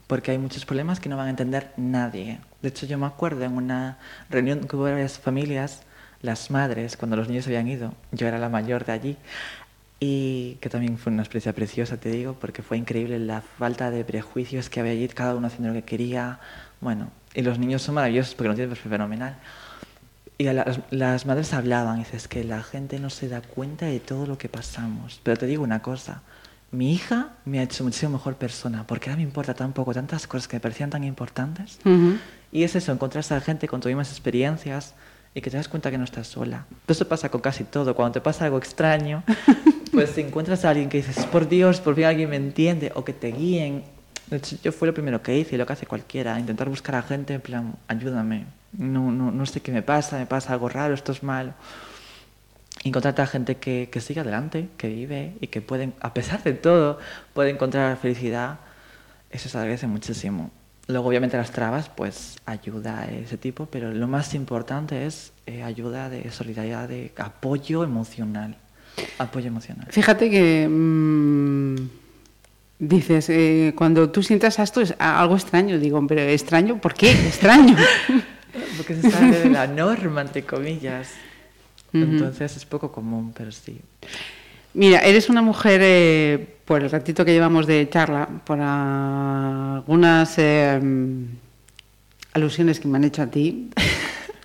Porque 0.05 0.29
hay 0.29 0.37
muchos 0.37 0.63
problemas 0.63 0.99
que 0.99 1.09
no 1.09 1.17
van 1.17 1.25
a 1.25 1.29
entender 1.31 1.71
nadie. 1.75 2.39
De 2.61 2.69
hecho, 2.69 2.85
yo 2.85 2.99
me 2.99 3.07
acuerdo 3.07 3.43
en 3.43 3.53
una 3.53 3.97
reunión 4.29 4.59
que 4.67 4.75
hubo 4.75 4.83
varias 4.83 5.17
familias, 5.17 5.81
las 6.21 6.51
madres, 6.51 6.97
cuando 6.97 7.15
los 7.15 7.27
niños 7.27 7.47
habían 7.47 7.67
ido, 7.67 7.95
yo 8.11 8.27
era 8.27 8.37
la 8.37 8.49
mayor 8.49 8.85
de 8.85 8.91
allí, 8.91 9.17
y 9.99 10.57
que 10.61 10.69
también 10.69 10.99
fue 10.99 11.11
una 11.11 11.23
experiencia 11.23 11.53
preciosa, 11.53 11.97
te 11.97 12.09
digo, 12.09 12.33
porque 12.39 12.61
fue 12.61 12.77
increíble 12.77 13.17
la 13.17 13.41
falta 13.41 13.89
de 13.89 14.05
prejuicios 14.05 14.69
que 14.69 14.79
había 14.79 14.91
allí, 14.91 15.07
cada 15.07 15.33
uno 15.33 15.47
haciendo 15.47 15.69
lo 15.69 15.73
que 15.73 15.83
quería. 15.83 16.39
Bueno, 16.79 17.09
y 17.33 17.41
los 17.41 17.57
niños 17.57 17.81
son 17.81 17.95
maravillosos 17.95 18.35
porque 18.35 18.49
lo 18.49 18.55
tienen 18.55 18.75
fenomenal. 18.75 19.35
Y 20.41 20.45
las, 20.45 20.79
las 20.89 21.25
madres 21.25 21.53
hablaban, 21.53 21.97
y 21.97 22.05
dices 22.05 22.29
que 22.29 22.45
la 22.45 22.63
gente 22.63 22.97
no 22.97 23.09
se 23.09 23.27
da 23.27 23.41
cuenta 23.41 23.87
de 23.87 23.99
todo 23.99 24.25
lo 24.25 24.37
que 24.37 24.47
pasamos. 24.47 25.19
Pero 25.21 25.35
te 25.35 25.45
digo 25.45 25.63
una 25.63 25.81
cosa, 25.81 26.21
mi 26.71 26.93
hija 26.93 27.33
me 27.43 27.59
ha 27.59 27.63
hecho 27.63 27.83
muchísimo 27.83 28.13
mejor 28.13 28.35
persona, 28.35 28.87
porque 28.87 29.09
ahora 29.09 29.17
me 29.17 29.23
importa 29.23 29.53
tan 29.53 29.73
poco, 29.73 29.93
tantas 29.93 30.27
cosas 30.27 30.47
que 30.47 30.55
me 30.55 30.61
parecían 30.61 30.89
tan 30.89 31.03
importantes. 31.03 31.77
Ujú. 31.83 32.17
Y 32.53 32.63
es 32.63 32.73
eso, 32.73 32.93
encontrarse 32.93 33.33
a 33.33 33.41
gente 33.41 33.67
con 33.67 33.81
tus 33.81 33.89
mismas 33.89 34.11
experiencias 34.11 34.93
y 35.33 35.41
que 35.41 35.49
te 35.49 35.57
das 35.57 35.67
cuenta 35.67 35.91
que 35.91 35.97
no 35.97 36.05
estás 36.05 36.27
sola. 36.27 36.65
Eso 36.87 37.05
pasa 37.05 37.27
con 37.27 37.41
casi 37.41 37.65
todo. 37.65 37.93
Cuando 37.93 38.13
te 38.13 38.21
pasa 38.21 38.45
algo 38.45 38.59
extraño, 38.59 39.23
pues 39.91 40.17
encuentras 40.17 40.63
a 40.63 40.69
alguien 40.69 40.87
que 40.87 40.99
dices, 40.99 41.25
por 41.25 41.49
Dios, 41.49 41.81
por 41.81 41.95
fin 41.95 42.05
alguien 42.05 42.29
me 42.29 42.37
entiende, 42.37 42.93
o 42.95 43.03
que 43.03 43.11
te 43.11 43.33
guíen. 43.33 43.83
De 44.27 44.37
hecho, 44.37 44.55
yo 44.63 44.71
fue 44.71 44.87
lo 44.87 44.93
primero 44.93 45.21
que 45.21 45.37
hice 45.37 45.55
y 45.55 45.57
lo 45.57 45.65
que 45.65 45.73
hace 45.73 45.85
cualquiera, 45.85 46.39
intentar 46.39 46.69
buscar 46.69 46.95
a 46.95 47.01
gente 47.01 47.33
en 47.33 47.41
plan, 47.41 47.75
ayúdame. 47.89 48.45
No, 48.73 49.11
no, 49.11 49.31
no 49.31 49.45
sé 49.45 49.61
qué 49.61 49.71
me 49.71 49.81
pasa, 49.81 50.17
me 50.17 50.25
pasa 50.25 50.53
algo 50.53 50.69
raro, 50.69 50.93
esto 50.93 51.11
es 51.11 51.23
malo. 51.23 51.53
Encontrarte 52.83 53.21
a 53.21 53.27
gente 53.27 53.57
que, 53.57 53.89
que 53.91 53.99
sigue 53.99 54.21
adelante, 54.21 54.69
que 54.77 54.87
vive 54.87 55.33
y 55.41 55.47
que 55.47 55.61
pueden, 55.61 55.93
a 55.99 56.13
pesar 56.13 56.43
de 56.43 56.53
todo, 56.53 56.99
puede 57.33 57.49
encontrar 57.49 57.97
felicidad. 57.97 58.59
Eso 59.31 59.49
se 59.49 59.57
agradece 59.57 59.87
muchísimo. 59.87 60.51
Luego, 60.87 61.09
obviamente, 61.09 61.37
las 61.37 61.51
trabas, 61.51 61.87
pues 61.89 62.37
ayuda 62.47 63.01
a 63.01 63.05
ese 63.11 63.37
tipo, 63.37 63.67
pero 63.67 63.93
lo 63.93 64.07
más 64.07 64.33
importante 64.33 65.05
es 65.05 65.33
eh, 65.45 65.61
ayuda 65.61 66.09
de 66.09 66.31
solidaridad, 66.31 66.89
de 66.89 67.11
apoyo 67.17 67.83
emocional. 67.83 68.55
Apoyo 69.19 69.47
emocional. 69.47 69.85
Fíjate 69.91 70.31
que 70.31 70.67
mm, 70.67 71.75
dices, 72.79 73.29
eh, 73.29 73.73
cuando 73.75 74.09
tú 74.09 74.23
sientas 74.23 74.57
esto 74.57 74.81
es 74.81 74.95
algo 74.97 75.35
extraño, 75.35 75.77
digo, 75.77 76.05
pero 76.07 76.21
extraño, 76.21 76.81
¿por 76.81 76.95
qué? 76.95 77.11
Extraño. 77.11 77.75
Porque 78.77 78.95
se 78.95 79.11
sale 79.11 79.39
de 79.39 79.49
la 79.49 79.67
norma, 79.81 80.21
entre 80.21 80.43
comillas. 80.43 81.11
Entonces 81.93 82.55
es 82.55 82.65
poco 82.65 82.91
común, 82.91 83.33
pero 83.35 83.51
sí. 83.51 83.79
Mira, 84.73 84.99
eres 84.99 85.29
una 85.29 85.41
mujer, 85.41 85.81
eh, 85.83 86.57
por 86.65 86.83
el 86.83 86.91
ratito 86.91 87.25
que 87.25 87.33
llevamos 87.33 87.65
de 87.65 87.89
charla, 87.89 88.29
por 88.45 88.59
algunas 88.61 90.37
eh, 90.37 90.79
alusiones 92.33 92.79
que 92.79 92.87
me 92.87 92.97
han 92.97 93.05
hecho 93.05 93.23
a 93.23 93.27
ti, 93.27 93.71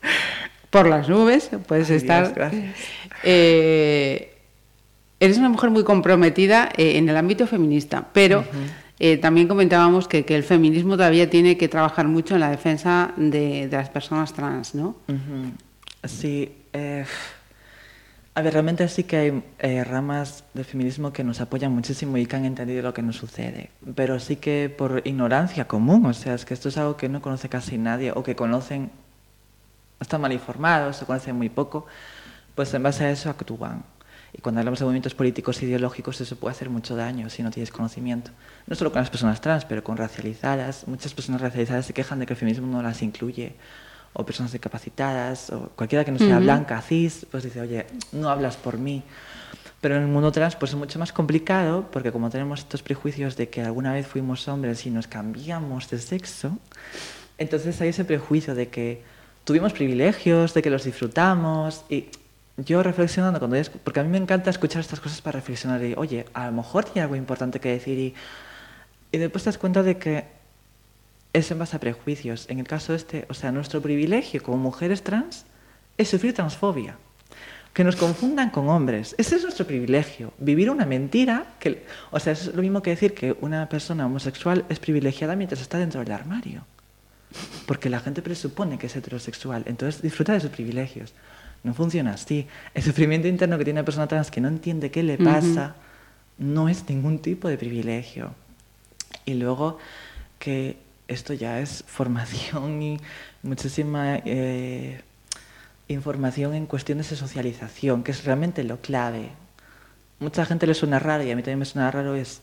por 0.70 0.86
las 0.86 1.08
nubes, 1.08 1.50
puedes 1.66 1.90
Ay, 1.90 1.96
estar. 1.96 2.24
Dios, 2.24 2.34
gracias. 2.34 2.76
Eh, 3.24 4.34
eres 5.20 5.38
una 5.38 5.48
mujer 5.48 5.70
muy 5.70 5.84
comprometida 5.84 6.70
eh, 6.76 6.98
en 6.98 7.08
el 7.08 7.16
ámbito 7.16 7.46
feminista, 7.46 8.06
pero 8.12 8.44
eh, 8.98 9.18
también 9.18 9.48
comentábamos 9.48 10.06
que, 10.08 10.24
el 10.28 10.44
feminismo 10.44 10.96
todavía 10.96 11.28
tiene 11.28 11.56
que 11.56 11.68
trabajar 11.68 12.06
mucho 12.06 12.34
en 12.34 12.40
la 12.40 12.50
defensa 12.50 13.12
de, 13.16 13.68
de 13.68 13.76
las 13.76 13.88
personas 13.88 14.32
trans, 14.32 14.74
¿no? 14.74 14.96
Sí, 16.04 16.52
eh, 16.72 17.04
a 18.36 18.42
ver, 18.42 18.52
realmente 18.52 18.88
sí 18.88 19.04
que 19.04 19.16
hay 19.16 19.44
eh, 19.60 19.84
ramas 19.84 20.44
del 20.54 20.64
feminismo 20.64 21.12
que 21.12 21.22
nos 21.22 21.40
apoyan 21.40 21.72
muchísimo 21.72 22.16
y 22.16 22.26
que 22.26 22.34
han 22.34 22.44
entendido 22.44 22.82
lo 22.82 22.92
que 22.92 23.00
nos 23.00 23.16
sucede, 23.16 23.70
pero 23.94 24.18
sí 24.18 24.36
que 24.36 24.74
por 24.76 25.02
ignorancia 25.04 25.68
común, 25.68 26.04
o 26.06 26.12
sea, 26.14 26.34
es 26.34 26.44
que 26.44 26.54
esto 26.54 26.68
es 26.68 26.76
algo 26.76 26.96
que 26.96 27.08
no 27.08 27.22
conoce 27.22 27.48
casi 27.48 27.78
nadie 27.78 28.12
o 28.12 28.24
que 28.24 28.34
conocen, 28.34 28.90
están 30.00 30.20
mal 30.20 30.32
informados, 30.32 30.96
se 30.96 31.06
conocen 31.06 31.36
muy 31.36 31.48
poco, 31.48 31.86
pues 32.56 32.74
en 32.74 32.82
base 32.82 33.04
a 33.04 33.10
eso 33.10 33.30
actúan. 33.30 33.84
Y 34.36 34.40
cuando 34.40 34.60
hablamos 34.60 34.80
de 34.80 34.84
movimientos 34.84 35.14
políticos 35.14 35.62
e 35.62 35.66
ideológicos, 35.66 36.20
eso 36.20 36.34
puede 36.36 36.52
hacer 36.52 36.68
mucho 36.68 36.96
daño 36.96 37.30
si 37.30 37.42
no 37.44 37.52
tienes 37.52 37.70
conocimiento. 37.70 38.32
No 38.66 38.74
solo 38.74 38.90
con 38.90 39.00
las 39.00 39.08
personas 39.08 39.40
trans, 39.40 39.64
pero 39.64 39.84
con 39.84 39.96
racializadas. 39.96 40.88
Muchas 40.88 41.14
personas 41.14 41.40
racializadas 41.40 41.86
se 41.86 41.92
quejan 41.92 42.18
de 42.18 42.26
que 42.26 42.32
el 42.32 42.36
feminismo 42.36 42.66
no 42.66 42.82
las 42.82 43.00
incluye. 43.02 43.54
O 44.12 44.26
personas 44.26 44.52
discapacitadas, 44.52 45.50
o 45.50 45.70
cualquiera 45.76 46.04
que 46.04 46.12
no 46.12 46.18
sea 46.18 46.38
blanca, 46.38 46.80
cis, 46.82 47.26
pues 47.30 47.42
dice, 47.44 47.60
oye, 47.60 47.86
no 48.12 48.28
hablas 48.28 48.56
por 48.56 48.78
mí. 48.78 49.02
Pero 49.80 49.96
en 49.96 50.02
el 50.02 50.08
mundo 50.08 50.32
trans 50.32 50.56
pues 50.56 50.70
es 50.70 50.78
mucho 50.78 50.98
más 50.98 51.12
complicado 51.12 51.88
porque 51.92 52.10
como 52.10 52.30
tenemos 52.30 52.60
estos 52.60 52.82
prejuicios 52.82 53.36
de 53.36 53.50
que 53.50 53.60
alguna 53.60 53.92
vez 53.92 54.06
fuimos 54.06 54.48
hombres 54.48 54.86
y 54.86 54.90
nos 54.90 55.06
cambiamos 55.06 55.90
de 55.90 55.98
sexo, 55.98 56.56
entonces 57.38 57.80
hay 57.80 57.90
ese 57.90 58.04
prejuicio 58.04 58.54
de 58.54 58.68
que 58.68 59.02
tuvimos 59.44 59.72
privilegios, 59.72 60.54
de 60.54 60.62
que 60.62 60.70
los 60.70 60.84
disfrutamos 60.84 61.84
y 61.90 62.08
yo 62.56 62.82
reflexionando 62.82 63.40
cuando 63.40 63.56
porque 63.82 64.00
a 64.00 64.02
mí 64.04 64.08
me 64.08 64.18
encanta 64.18 64.50
escuchar 64.50 64.80
estas 64.80 65.00
cosas 65.00 65.20
para 65.20 65.38
reflexionar 65.40 65.82
y 65.82 65.94
oye, 65.96 66.26
a 66.34 66.46
lo 66.46 66.52
mejor 66.52 66.84
tiene 66.84 67.02
algo 67.02 67.16
importante 67.16 67.58
que 67.60 67.70
decir 67.70 67.98
y, 67.98 68.14
y 69.10 69.18
después 69.18 69.44
te 69.44 69.48
das 69.48 69.58
cuenta 69.58 69.82
de 69.82 69.98
que 69.98 70.24
es 71.32 71.50
en 71.50 71.58
base 71.58 71.76
a 71.76 71.80
prejuicios. 71.80 72.46
En 72.48 72.60
el 72.60 72.66
caso 72.66 72.94
este, 72.94 73.26
o 73.28 73.34
sea, 73.34 73.52
nuestro 73.52 73.82
privilegio 73.82 74.42
como 74.42 74.56
mujeres 74.56 75.02
trans 75.02 75.44
es 75.98 76.08
sufrir 76.08 76.32
transfobia. 76.32 76.96
Que 77.74 77.82
nos 77.82 77.96
confundan 77.96 78.50
con 78.50 78.68
hombres. 78.68 79.16
Ese 79.18 79.34
es 79.34 79.42
nuestro 79.42 79.66
privilegio. 79.66 80.32
Vivir 80.38 80.70
una 80.70 80.86
mentira, 80.86 81.54
que, 81.58 81.84
o 82.12 82.20
sea, 82.20 82.34
es 82.34 82.54
lo 82.54 82.62
mismo 82.62 82.82
que 82.82 82.90
decir 82.90 83.14
que 83.14 83.36
una 83.40 83.68
persona 83.68 84.06
homosexual 84.06 84.64
es 84.68 84.78
privilegiada 84.78 85.34
mientras 85.34 85.60
está 85.60 85.78
dentro 85.78 85.98
del 85.98 86.12
armario. 86.12 86.64
Porque 87.66 87.90
la 87.90 87.98
gente 87.98 88.22
presupone 88.22 88.78
que 88.78 88.86
es 88.86 88.94
heterosexual, 88.94 89.64
entonces 89.66 90.02
disfruta 90.02 90.34
de 90.34 90.40
sus 90.40 90.50
privilegios. 90.50 91.12
No 91.64 91.74
funciona 91.74 92.12
así. 92.12 92.46
El 92.74 92.82
sufrimiento 92.82 93.26
interno 93.26 93.58
que 93.58 93.64
tiene 93.64 93.80
una 93.80 93.84
persona 93.84 94.06
trans 94.06 94.30
que 94.30 94.40
no 94.40 94.48
entiende 94.48 94.90
qué 94.90 95.02
le 95.02 95.18
pasa 95.18 95.74
no 96.38 96.68
es 96.68 96.88
ningún 96.88 97.18
tipo 97.18 97.48
de 97.48 97.56
privilegio. 97.56 98.34
Y 99.24 99.34
luego 99.34 99.78
que 100.38 100.76
esto 101.08 101.32
ya 101.32 101.60
es 101.60 101.82
formación 101.86 102.82
y 102.82 103.00
muchísima 103.42 104.16
eh, 104.24 105.00
información 105.88 106.54
en 106.54 106.66
cuestiones 106.66 107.10
de 107.10 107.16
socialización, 107.16 108.02
que 108.02 108.12
es 108.12 108.24
realmente 108.24 108.62
lo 108.62 108.80
clave. 108.80 109.30
Mucha 110.20 110.44
gente 110.44 110.66
le 110.66 110.74
suena 110.74 110.98
raro 110.98 111.24
y 111.24 111.30
a 111.30 111.36
mí 111.36 111.42
también 111.42 111.58
me 111.60 111.64
suena 111.64 111.90
raro 111.90 112.14
es 112.14 112.42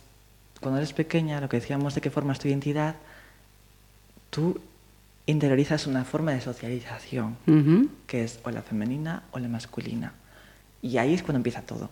cuando 0.59 0.79
eres 0.79 0.93
pequeña, 0.93 1.41
lo 1.41 1.49
que 1.49 1.57
decíamos 1.57 1.95
de 1.95 2.01
qué 2.01 2.11
formas 2.11 2.39
tu 2.39 2.47
identidad, 2.47 2.95
tú 4.29 4.59
interiorizas 5.25 5.87
una 5.87 6.03
forma 6.03 6.31
de 6.31 6.41
socialización, 6.41 7.37
que 8.07 8.23
es 8.23 8.39
o 8.43 8.51
la 8.51 8.61
femenina 8.61 9.23
o 9.31 9.39
la 9.39 9.47
masculina. 9.47 10.13
Y 10.81 10.97
ahí 10.97 11.13
es 11.13 11.23
cuando 11.23 11.37
empieza 11.37 11.61
todo. 11.61 11.89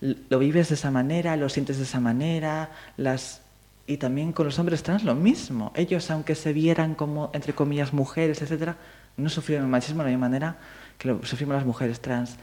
Lo 0.00 0.38
vives 0.38 0.68
de 0.68 0.74
esa 0.74 0.90
manera, 0.90 1.36
lo 1.36 1.48
sientes 1.48 1.78
de 1.78 1.84
esa 1.84 2.00
manera, 2.00 2.70
las... 2.96 3.42
y 3.86 3.98
también 3.98 4.32
con 4.32 4.46
los 4.46 4.58
hombres 4.58 4.82
trans 4.82 5.04
lo 5.04 5.14
mismo. 5.14 5.72
Ellos, 5.74 6.10
aunque 6.10 6.34
se 6.34 6.52
vieran 6.52 6.94
como, 6.94 7.30
entre 7.32 7.54
comillas, 7.54 7.92
mujeres, 7.92 8.42
etc., 8.42 8.72
no 9.16 9.28
sufrieron 9.28 9.66
el 9.66 9.70
machismo 9.70 10.02
de 10.02 10.10
la 10.10 10.16
misma 10.16 10.28
manera 10.28 10.56
que 10.98 11.08
lo 11.08 11.24
sufrimos 11.24 11.54
las 11.54 11.64
mujeres 11.64 12.00
trans. 12.00 12.36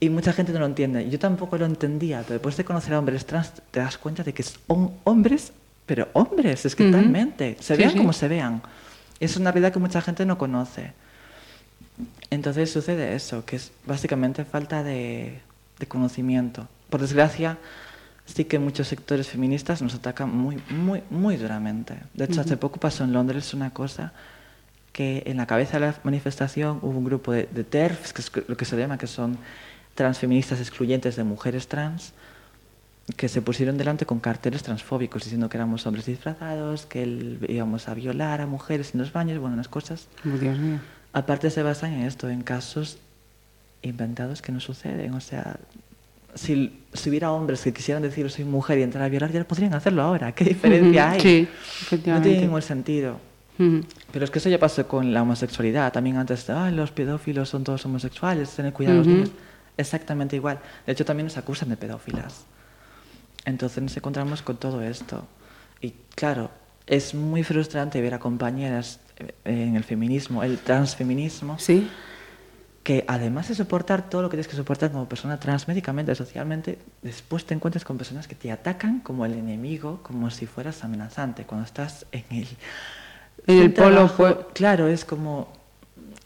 Y 0.00 0.10
mucha 0.10 0.32
gente 0.32 0.52
no 0.52 0.60
lo 0.60 0.66
entiende. 0.66 1.08
Yo 1.10 1.18
tampoco 1.18 1.58
lo 1.58 1.66
entendía, 1.66 2.20
pero 2.22 2.34
después 2.34 2.56
de 2.56 2.64
conocer 2.64 2.94
a 2.94 2.98
hombres 2.98 3.26
trans 3.26 3.52
te 3.70 3.80
das 3.80 3.98
cuenta 3.98 4.22
de 4.22 4.32
que 4.32 4.42
son 4.42 4.92
hombres, 5.04 5.52
pero 5.86 6.08
hombres, 6.12 6.66
es 6.66 6.76
que 6.76 6.84
totalmente. 6.84 7.56
Se 7.60 7.76
vean 7.76 7.96
como 7.96 8.12
se 8.12 8.28
vean. 8.28 8.62
Es 9.20 9.36
una 9.36 9.50
realidad 9.50 9.72
que 9.72 9.78
mucha 9.78 10.00
gente 10.00 10.24
no 10.26 10.38
conoce. 10.38 10.92
Entonces 12.30 12.70
sucede 12.70 13.14
eso, 13.14 13.44
que 13.44 13.56
es 13.56 13.72
básicamente 13.86 14.44
falta 14.44 14.82
de, 14.82 15.40
conocimiento. 15.88 16.68
Por 16.90 17.00
desgracia, 17.00 17.58
sí 18.26 18.44
que 18.44 18.58
muchos 18.58 18.88
sectores 18.88 19.28
feministas 19.28 19.82
nos 19.82 19.94
atacan 19.94 20.34
muy, 20.34 20.62
muy, 20.70 21.02
muy 21.10 21.36
duramente. 21.36 21.94
De 22.14 22.24
hecho, 22.24 22.40
hace 22.40 22.56
poco 22.56 22.78
pasó 22.78 23.04
en 23.04 23.12
Londres 23.12 23.54
una 23.54 23.70
cosa 23.70 24.12
que 24.92 25.22
en 25.26 25.36
la 25.36 25.46
cabeza 25.46 25.78
de 25.78 25.86
la 25.86 25.94
manifestación 26.02 26.78
hubo 26.82 26.98
un 26.98 27.04
grupo 27.04 27.32
de, 27.32 27.48
de 27.50 27.64
TERFs, 27.64 28.12
que 28.12 28.22
es 28.22 28.48
lo 28.48 28.56
que 28.56 28.64
se 28.64 28.76
llama, 28.76 28.98
que 28.98 29.06
son 29.06 29.38
transfeministas 29.94 30.60
excluyentes 30.60 31.16
de 31.16 31.24
mujeres 31.24 31.68
trans, 31.68 32.12
que 33.16 33.28
se 33.28 33.42
pusieron 33.42 33.78
delante 33.78 34.06
con 34.06 34.20
carteles 34.20 34.62
transfóbicos 34.62 35.24
diciendo 35.24 35.48
que 35.48 35.56
éramos 35.56 35.86
hombres 35.86 36.06
disfrazados, 36.06 36.86
que 36.86 37.38
íbamos 37.48 37.88
a 37.88 37.94
violar 37.94 38.40
a 38.40 38.46
mujeres 38.46 38.94
en 38.94 39.00
los 39.00 39.12
baños, 39.12 39.38
bueno, 39.38 39.54
unas 39.54 39.68
cosas. 39.68 40.08
Oh, 40.26 40.36
Dios 40.36 40.58
mío. 40.58 40.78
Aparte 41.12 41.50
se 41.50 41.62
basan 41.62 41.94
en 41.94 42.02
esto, 42.02 42.28
en 42.28 42.42
casos 42.42 42.98
inventados 43.82 44.42
que 44.42 44.52
no 44.52 44.60
suceden. 44.60 45.14
O 45.14 45.20
sea, 45.20 45.56
si, 46.34 46.80
si 46.92 47.08
hubiera 47.08 47.32
hombres 47.32 47.62
que 47.62 47.72
quisieran 47.72 48.02
decir 48.02 48.30
soy 48.30 48.44
mujer 48.44 48.78
y 48.78 48.82
entrar 48.82 49.04
a 49.04 49.08
violar, 49.08 49.32
ya 49.32 49.42
podrían 49.44 49.74
hacerlo 49.74 50.02
ahora. 50.02 50.32
¿Qué 50.32 50.44
diferencia 50.44 51.10
hay? 51.10 51.20
Sí, 51.20 51.48
No 52.06 52.20
tiene 52.20 52.40
ningún 52.42 52.62
sentido. 52.62 53.18
Pero 54.12 54.24
es 54.24 54.30
que 54.30 54.38
eso 54.38 54.48
ya 54.48 54.58
pasó 54.58 54.86
con 54.86 55.12
la 55.12 55.22
homosexualidad. 55.22 55.92
También 55.92 56.16
antes, 56.16 56.46
los 56.72 56.92
pedófilos 56.92 57.48
son 57.48 57.64
todos 57.64 57.84
homosexuales, 57.86 58.50
tener 58.50 58.72
cuidado 58.72 58.98
los 58.98 59.06
niños. 59.06 59.30
Exactamente 59.76 60.36
igual. 60.36 60.60
De 60.86 60.92
hecho, 60.92 61.04
también 61.04 61.26
nos 61.26 61.36
acusan 61.38 61.68
de 61.68 61.76
pedófilas. 61.76 62.44
Entonces 63.48 63.82
nos 63.82 63.96
encontramos 63.96 64.42
con 64.42 64.58
todo 64.58 64.82
esto. 64.82 65.24
Y 65.80 65.94
claro, 66.14 66.50
es 66.86 67.14
muy 67.14 67.42
frustrante 67.42 68.00
ver 68.02 68.12
a 68.12 68.18
compañeras 68.18 69.00
eh, 69.16 69.32
en 69.44 69.74
el 69.74 69.84
feminismo, 69.84 70.42
el 70.42 70.58
transfeminismo, 70.58 71.58
¿Sí? 71.58 71.88
que 72.82 73.04
además 73.08 73.48
de 73.48 73.54
soportar 73.54 74.08
todo 74.10 74.22
lo 74.22 74.28
que 74.28 74.36
tienes 74.36 74.48
que 74.48 74.56
soportar 74.56 74.90
como 74.90 75.08
persona 75.08 75.40
trans 75.40 75.66
médicamente, 75.66 76.14
socialmente, 76.14 76.78
después 77.02 77.46
te 77.46 77.54
encuentras 77.54 77.84
con 77.84 77.96
personas 77.96 78.28
que 78.28 78.34
te 78.34 78.52
atacan 78.52 79.00
como 79.00 79.24
el 79.24 79.32
enemigo, 79.32 80.00
como 80.02 80.30
si 80.30 80.46
fueras 80.46 80.84
amenazante. 80.84 81.44
Cuando 81.44 81.64
estás 81.66 82.06
en 82.12 82.24
el... 82.30 82.48
En 83.46 83.62
el 83.62 83.72
polo... 83.72 84.12
Pues 84.14 84.34
claro, 84.52 84.88
es 84.88 85.06
como 85.06 85.57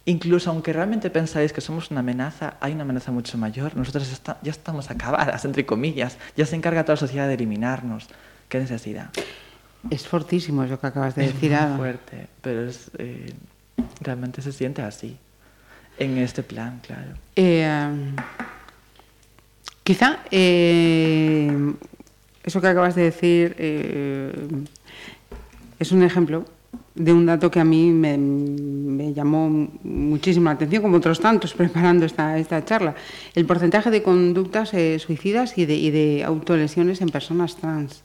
Incluso 0.05 0.51
aunque 0.51 0.73
realmente 0.73 1.11
pensáis 1.11 1.53
que 1.53 1.61
somos 1.61 1.91
una 1.93 2.01
amenaza, 2.01 2.55
hay 2.61 2.73
una 2.73 2.83
amenaza 2.83 3.13
mucho 3.13 3.39
mayor. 3.39 3.77
Nosotros 3.77 4.21
ya 4.43 4.51
estamos 4.51 4.91
acabadas, 4.91 5.45
entre 5.45 5.65
comillas. 5.65 6.17
Ya 6.37 6.45
se 6.45 6.57
encarga 6.57 6.83
toda 6.83 6.95
la 6.95 7.01
sociedad 7.01 7.29
de 7.29 7.35
eliminarnos. 7.35 8.09
¿Qué 8.49 8.59
necesidad? 8.59 9.11
Es 9.91 10.09
fortísimo 10.09 10.65
lo 10.65 10.81
que 10.81 10.87
acabas 10.87 11.15
de 11.15 11.27
decir. 11.27 11.53
Es 11.53 11.77
fuerte, 11.77 12.27
pero 12.41 12.69
es, 12.69 12.91
eh, 12.99 13.33
realmente 14.01 14.43
se 14.43 14.53
siente 14.53 14.83
así. 14.83 15.17
En 15.99 16.19
este 16.19 16.43
plan, 16.43 16.81
claro. 16.85 17.13
Eh, 17.37 18.13
quizá 19.85 20.19
eh, 20.31 21.75
eso 22.43 22.61
que 22.61 22.67
acabas 22.67 22.95
de 22.97 23.03
decir 23.03 23.55
es 25.79 25.93
un 25.93 26.03
ejemplo 26.03 26.45
de 26.95 27.13
un 27.13 27.25
dato 27.27 27.51
que 27.51 27.61
a 27.61 27.65
mí 27.65 27.91
me, 27.91 29.13
llamó 29.15 29.49
muchísimo 29.83 30.47
la 30.47 30.53
atención, 30.53 30.83
como 30.83 30.97
otros 30.99 31.21
tantos, 31.21 31.55
preparando 31.55 32.05
esta, 32.05 32.39
esta 32.39 32.65
charla. 32.65 32.95
El 33.35 33.47
porcentaje 33.47 33.91
de 33.91 34.03
conductas 34.03 34.75
eh, 34.75 34.99
suicidas 34.99 35.57
y 35.57 35.67
de, 35.67 35.75
y 35.75 35.91
de, 35.91 36.25
autolesiones 36.25 37.01
en 37.01 37.09
personas 37.09 37.57
trans. 37.57 38.05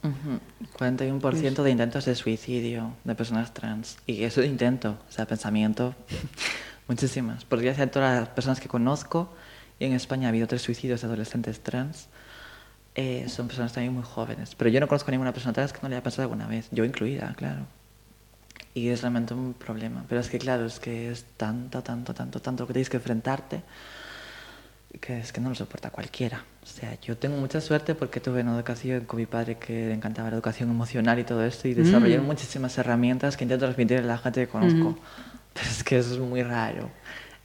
41% 0.78 1.63
de 1.63 1.71
intentos 1.71 2.06
de 2.06 2.15
suicidio 2.15 2.93
de 3.04 3.15
personas 3.15 3.54
trans. 3.54 3.97
Y 4.06 4.23
eso 4.23 4.41
de 4.41 4.47
intento, 4.47 4.97
o 5.08 5.12
sea, 5.12 5.26
pensamiento, 5.26 5.95
muchísimas. 6.88 7.45
Podría 7.45 7.73
ser 7.73 7.89
todas 7.89 8.19
las 8.19 8.30
personas 8.30 8.60
que 8.60 8.67
conozco, 8.67 9.30
y 9.80 9.86
en 9.86 9.93
España 9.93 10.28
ha 10.28 10.30
habido 10.30 10.47
tres 10.47 10.62
suicidios 10.62 11.02
de 11.02 11.08
adolescentes 11.08 11.60
trans. 11.62 12.08
Eh, 12.95 13.26
son 13.28 13.47
personas 13.47 13.73
también 13.73 13.93
muy 13.93 14.04
jóvenes. 14.04 14.56
Pero 14.56 14.71
yo 14.71 14.80
no 14.80 14.88
conozco 14.88 15.10
a 15.10 15.12
ninguna 15.12 15.32
persona 15.32 15.54
trans 15.54 15.71
que 15.71 15.80
no 15.84 15.89
le 15.89 15.95
haya 15.95 16.04
pasado 16.04 16.23
alguna 16.23 16.47
vez. 16.47 16.67
Yo 16.71 16.84
incluida, 16.84 17.34
claro. 17.38 17.67
Y 18.73 18.89
es 18.89 19.01
realmente 19.01 19.34
un 19.34 19.53
problema. 19.53 20.06
Pero 20.08 20.21
es 20.21 20.30
que, 20.30 20.38
claro, 20.38 20.65
es 20.65 20.80
que 20.80 21.12
es 21.12 21.25
tanto, 21.36 21.82
tanto, 21.82 22.13
tanto, 22.13 22.39
tanto 22.39 22.67
que 22.67 22.73
tienes 22.73 22.89
que 22.89 22.97
enfrentarte 22.97 23.63
que 24.99 25.19
es 25.19 25.32
que 25.32 25.41
no 25.41 25.49
lo 25.49 25.56
soporta 25.56 25.89
cualquiera. 25.89 26.43
O 26.63 26.65
sea, 26.65 26.97
yo 27.01 27.17
tengo 27.17 27.38
mucha 27.38 27.62
suerte 27.62 27.95
porque 27.95 28.19
tuve 28.19 28.41
una 28.41 28.56
educación 28.56 29.01
con 29.06 29.19
mi 29.19 29.25
padre 29.25 29.58
que 29.58 29.88
le 29.88 29.93
encantaba 29.93 30.30
la 30.30 30.36
educación 30.36 30.69
emocional 30.69 31.19
y 31.19 31.23
todo 31.23 31.43
esto 31.45 31.67
y 31.67 31.73
desarrollé 31.73 32.19
mm. 32.19 32.25
muchísimas 32.25 32.77
herramientas 32.77 33.38
que 33.38 33.43
intento 33.43 33.65
transmitir 33.65 33.99
a 33.99 34.01
la 34.01 34.17
gente 34.17 34.41
que 34.41 34.47
conozco. 34.47 34.91
Mm. 34.91 34.97
Pero 35.53 35.69
es 35.69 35.84
que 35.84 35.97
es 35.97 36.17
muy 36.19 36.43
raro. 36.43 36.89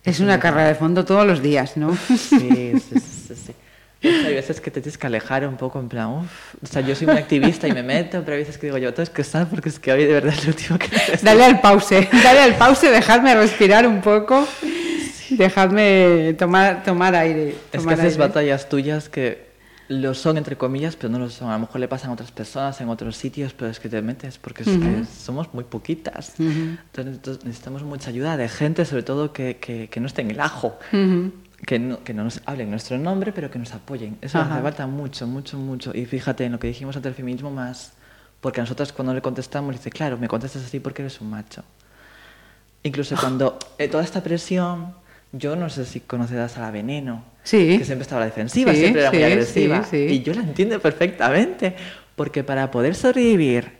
Es, 0.04 0.20
una 0.20 0.40
carrera 0.40 0.68
de 0.68 0.74
fondo 0.74 1.04
todos 1.04 1.26
los 1.26 1.40
días, 1.40 1.76
¿no? 1.76 1.96
Sí, 1.96 2.16
sí, 2.18 3.00
sí. 3.00 3.34
sí. 3.34 3.54
Hay 4.02 4.34
veces 4.34 4.60
que 4.60 4.70
te 4.70 4.80
tienes 4.80 4.98
que 4.98 5.06
alejar 5.06 5.46
un 5.46 5.56
poco, 5.56 5.78
en 5.78 5.88
plan, 5.88 6.08
uff, 6.08 6.54
o 6.62 6.66
sea, 6.66 6.82
yo 6.82 6.94
soy 6.94 7.06
muy 7.06 7.16
activista 7.16 7.68
y 7.68 7.72
me 7.72 7.82
meto, 7.82 8.22
pero 8.24 8.32
hay 8.36 8.42
veces 8.42 8.58
que 8.58 8.66
digo 8.66 8.78
yo, 8.78 8.92
todo 8.92 9.02
es 9.02 9.10
que 9.10 9.22
está 9.22 9.46
porque 9.46 9.68
es 9.68 9.78
que 9.78 9.92
hoy 9.92 10.04
de 10.04 10.14
verdad 10.14 10.34
es 10.34 10.44
lo 10.44 10.50
último 10.50 10.78
que. 10.78 10.88
Dale 11.22 11.44
al 11.44 11.60
pause, 11.60 12.08
dale 12.22 12.40
al 12.40 12.54
pause, 12.56 12.90
dejadme 12.90 13.34
respirar 13.34 13.86
un 13.86 14.00
poco, 14.00 14.46
dejadme 15.30 16.34
tomar, 16.38 16.82
tomar 16.82 17.14
aire. 17.14 17.54
es 17.72 17.86
que 17.86 17.94
haces 17.94 18.16
batallas 18.16 18.68
tuyas 18.68 19.08
que 19.08 19.52
lo 19.88 20.14
son, 20.14 20.38
entre 20.38 20.56
comillas, 20.56 20.96
pero 20.96 21.10
no 21.10 21.18
lo 21.18 21.28
son. 21.28 21.50
A 21.50 21.54
lo 21.54 21.60
mejor 21.60 21.80
le 21.80 21.88
pasan 21.88 22.10
a 22.10 22.12
otras 22.14 22.32
personas 22.32 22.80
en 22.80 22.88
otros 22.88 23.16
sitios, 23.16 23.52
pero 23.52 23.70
es 23.70 23.78
que 23.78 23.88
te 23.88 24.00
metes 24.00 24.38
porque 24.38 24.62
es 24.62 24.68
que 24.70 25.04
somos 25.04 25.52
muy 25.52 25.64
poquitas. 25.64 26.34
Entonces 26.38 27.44
necesitamos 27.44 27.82
mucha 27.82 28.10
ayuda 28.10 28.36
de 28.36 28.48
gente, 28.48 28.84
sobre 28.84 29.02
todo 29.02 29.32
que, 29.32 29.58
que, 29.58 29.88
que 29.88 30.00
no 30.00 30.06
esté 30.06 30.22
en 30.22 30.30
el 30.30 30.40
ajo 30.40 30.78
que 31.66 31.78
no, 31.78 32.02
que 32.02 32.12
no 32.14 32.24
nos 32.24 32.40
hablen 32.46 32.70
nuestro 32.70 32.98
nombre, 32.98 33.32
pero 33.32 33.50
que 33.50 33.58
nos 33.58 33.72
apoyen. 33.72 34.18
Eso 34.20 34.38
Ajá. 34.38 34.54
hace 34.54 34.62
falta 34.62 34.86
mucho, 34.86 35.26
mucho, 35.26 35.56
mucho. 35.58 35.92
Y 35.94 36.06
fíjate 36.06 36.44
en 36.44 36.52
lo 36.52 36.58
que 36.58 36.66
dijimos 36.66 36.96
ante 36.96 37.08
el 37.08 37.14
feminismo 37.14 37.50
más, 37.50 37.92
porque 38.40 38.60
a 38.60 38.64
nosotras 38.64 38.92
cuando 38.92 39.14
le 39.14 39.22
contestamos, 39.22 39.74
dice, 39.76 39.90
claro, 39.90 40.18
me 40.18 40.28
contestas 40.28 40.64
así 40.64 40.80
porque 40.80 41.02
eres 41.02 41.20
un 41.20 41.30
macho. 41.30 41.62
Incluso 42.82 43.16
cuando 43.20 43.58
eh, 43.78 43.86
toda 43.88 44.02
esta 44.02 44.22
presión, 44.22 44.94
yo 45.30 45.54
no 45.54 45.70
sé 45.70 45.84
si 45.84 46.00
conocerás 46.00 46.56
a 46.58 46.62
la 46.62 46.70
Veneno, 46.72 47.24
Sí. 47.44 47.78
que 47.78 47.84
siempre 47.84 48.02
estaba 48.02 48.22
a 48.22 48.24
la 48.24 48.30
defensiva, 48.30 48.72
Sí, 48.72 48.78
siempre 48.80 49.02
era 49.02 49.10
muy 49.12 49.18
sí, 49.20 49.24
agresiva. 49.24 49.84
sí, 49.84 50.08
sí. 50.08 50.14
Y 50.16 50.22
yo 50.22 50.34
la 50.34 50.40
entiendo 50.42 50.80
perfectamente, 50.80 51.76
porque 52.16 52.42
para 52.44 52.70
poder 52.72 52.94
sobrevivir, 52.96 53.70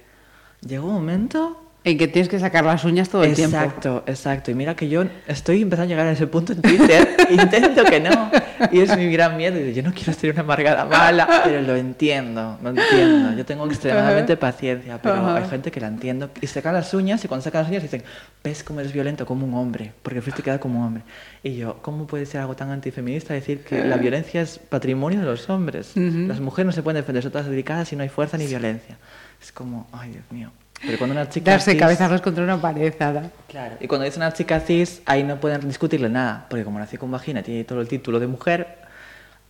llegó 0.67 0.87
un 0.87 0.95
momento 0.95 1.59
En 1.85 1.99
que 1.99 2.07
tienes 2.07 2.29
que 2.29 2.39
sacar 2.39 2.65
las 2.65 2.85
uñas 2.85 3.09
todo 3.09 3.25
el 3.25 3.35
tiempo. 3.35 3.57
Exacto, 3.57 4.05
exacto. 4.07 4.51
Y 4.53 4.55
mira 4.55 4.77
que 4.77 4.89
yo 4.89 5.05
estoy 5.27 5.63
empezando 5.63 5.87
a 5.87 5.89
llegar 5.89 6.07
a 6.07 6.13
ese 6.13 6.29
punto 6.29 6.53
en 6.53 6.63
Twitter. 6.63 7.09
Intento 7.31 7.85
que 7.85 7.99
no. 7.99 8.31
Y 8.71 8.81
es 8.81 8.97
mi 8.97 9.11
gran 9.11 9.37
miedo. 9.37 9.59
Yo 9.59 9.83
no 9.83 9.93
quiero 9.93 10.13
ser 10.13 10.31
una 10.31 10.43
amargada 10.43 10.85
mala, 10.85 11.43
pero 11.45 11.61
lo 11.61 11.75
entiendo, 11.75 12.57
lo 12.63 12.71
entiendo. 12.71 13.37
Yo 13.37 13.45
tengo 13.45 13.67
extremadamente 13.67 14.37
paciencia, 14.37 15.01
pero 15.03 15.17
Ajá. 15.17 15.37
hay 15.39 15.49
gente 15.49 15.73
que 15.73 15.81
la 15.81 15.89
entiendo. 15.89 16.31
Y 16.41 16.47
sacan 16.47 16.75
las 16.75 16.95
uñas 16.95 17.25
y 17.25 17.29
cuando 17.29 17.43
sacan 17.43 17.63
las 17.63 17.71
uñas 17.71 17.83
dicen, 17.83 18.05
ves 18.45 18.63
cómo 18.63 18.79
eres 18.79 18.93
violento 18.93 19.27
como 19.27 19.45
un 19.45 19.55
hombre, 19.55 19.93
porque 20.03 20.23
fuiste 20.23 20.43
quedado 20.45 20.61
como 20.61 20.79
un 20.79 20.87
hombre. 20.87 21.03
Y 21.43 21.57
yo, 21.57 21.79
¿cómo 21.83 22.07
puede 22.07 22.27
ser 22.27 22.43
algo 22.43 22.55
tan 22.55 22.71
antifeminista 22.71 23.35
decir 23.35 23.65
que 23.65 23.85
la 23.85 23.97
violencia 23.97 24.41
es 24.41 24.59
patrimonio 24.59 25.19
de 25.19 25.27
los 25.27 25.51
hombres? 25.51 25.97
Ujú. 25.97 26.29
Las 26.29 26.39
mujeres 26.39 26.67
no 26.67 26.73
se 26.73 26.85
pueden 26.85 27.01
defender, 27.03 27.25
son 27.25 27.33
todas 27.33 27.49
dedicadas 27.49 27.93
y 27.93 27.97
no 27.97 28.05
hay 28.05 28.09
fuerza 28.09 28.39
ni 28.39 28.47
violencia. 28.47 28.99
Es 29.43 29.51
como, 29.51 29.89
ay 29.91 30.11
Dios 30.11 30.25
mío. 30.31 30.53
Pero 30.85 30.99
cuando 30.99 31.15
una 31.15 31.29
chica 31.29 31.53
Darse 31.53 31.73
cis- 31.73 31.79
cabezazos 31.79 32.21
contra 32.21 32.43
una 32.43 32.61
pared, 32.61 32.93
Ada. 33.01 33.31
Claro. 33.49 33.77
Y 33.81 33.87
cuando 33.87 34.05
dice 34.05 34.17
una 34.19 34.33
chica 34.33 34.61
cis, 34.61 35.01
ahí 35.07 35.23
no 35.23 35.39
pueden 35.41 35.67
discutirle 35.69 36.09
nada, 36.09 36.47
porque 36.51 36.65
como 36.65 36.79
nací 36.79 36.97
con 36.97 37.11
vagina, 37.11 37.43
tiene 37.43 37.65
todo 37.65 37.81
el 37.81 37.89
título 37.89 38.19
de 38.19 38.27
mujer 38.27 38.79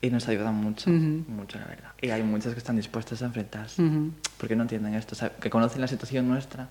y 0.00 0.10
nos 0.10 0.28
ayuda 0.28 0.50
mucho, 0.52 0.90
Ujú. 0.90 1.24
mucho 1.28 1.58
la 1.58 1.64
verdad. 1.66 1.90
Y 2.00 2.10
hay 2.10 2.22
muchas 2.22 2.52
que 2.52 2.58
están 2.58 2.76
dispuestas 2.76 3.22
a 3.22 3.26
enfrentarse, 3.26 3.80
Ujú. 3.82 4.10
porque 4.36 4.56
no 4.56 4.62
entienden 4.62 4.94
esto, 4.94 5.14
o 5.14 5.18
sea, 5.18 5.30
que 5.30 5.48
conocen 5.48 5.80
la 5.80 5.88
situación 5.88 6.28
nuestra 6.28 6.68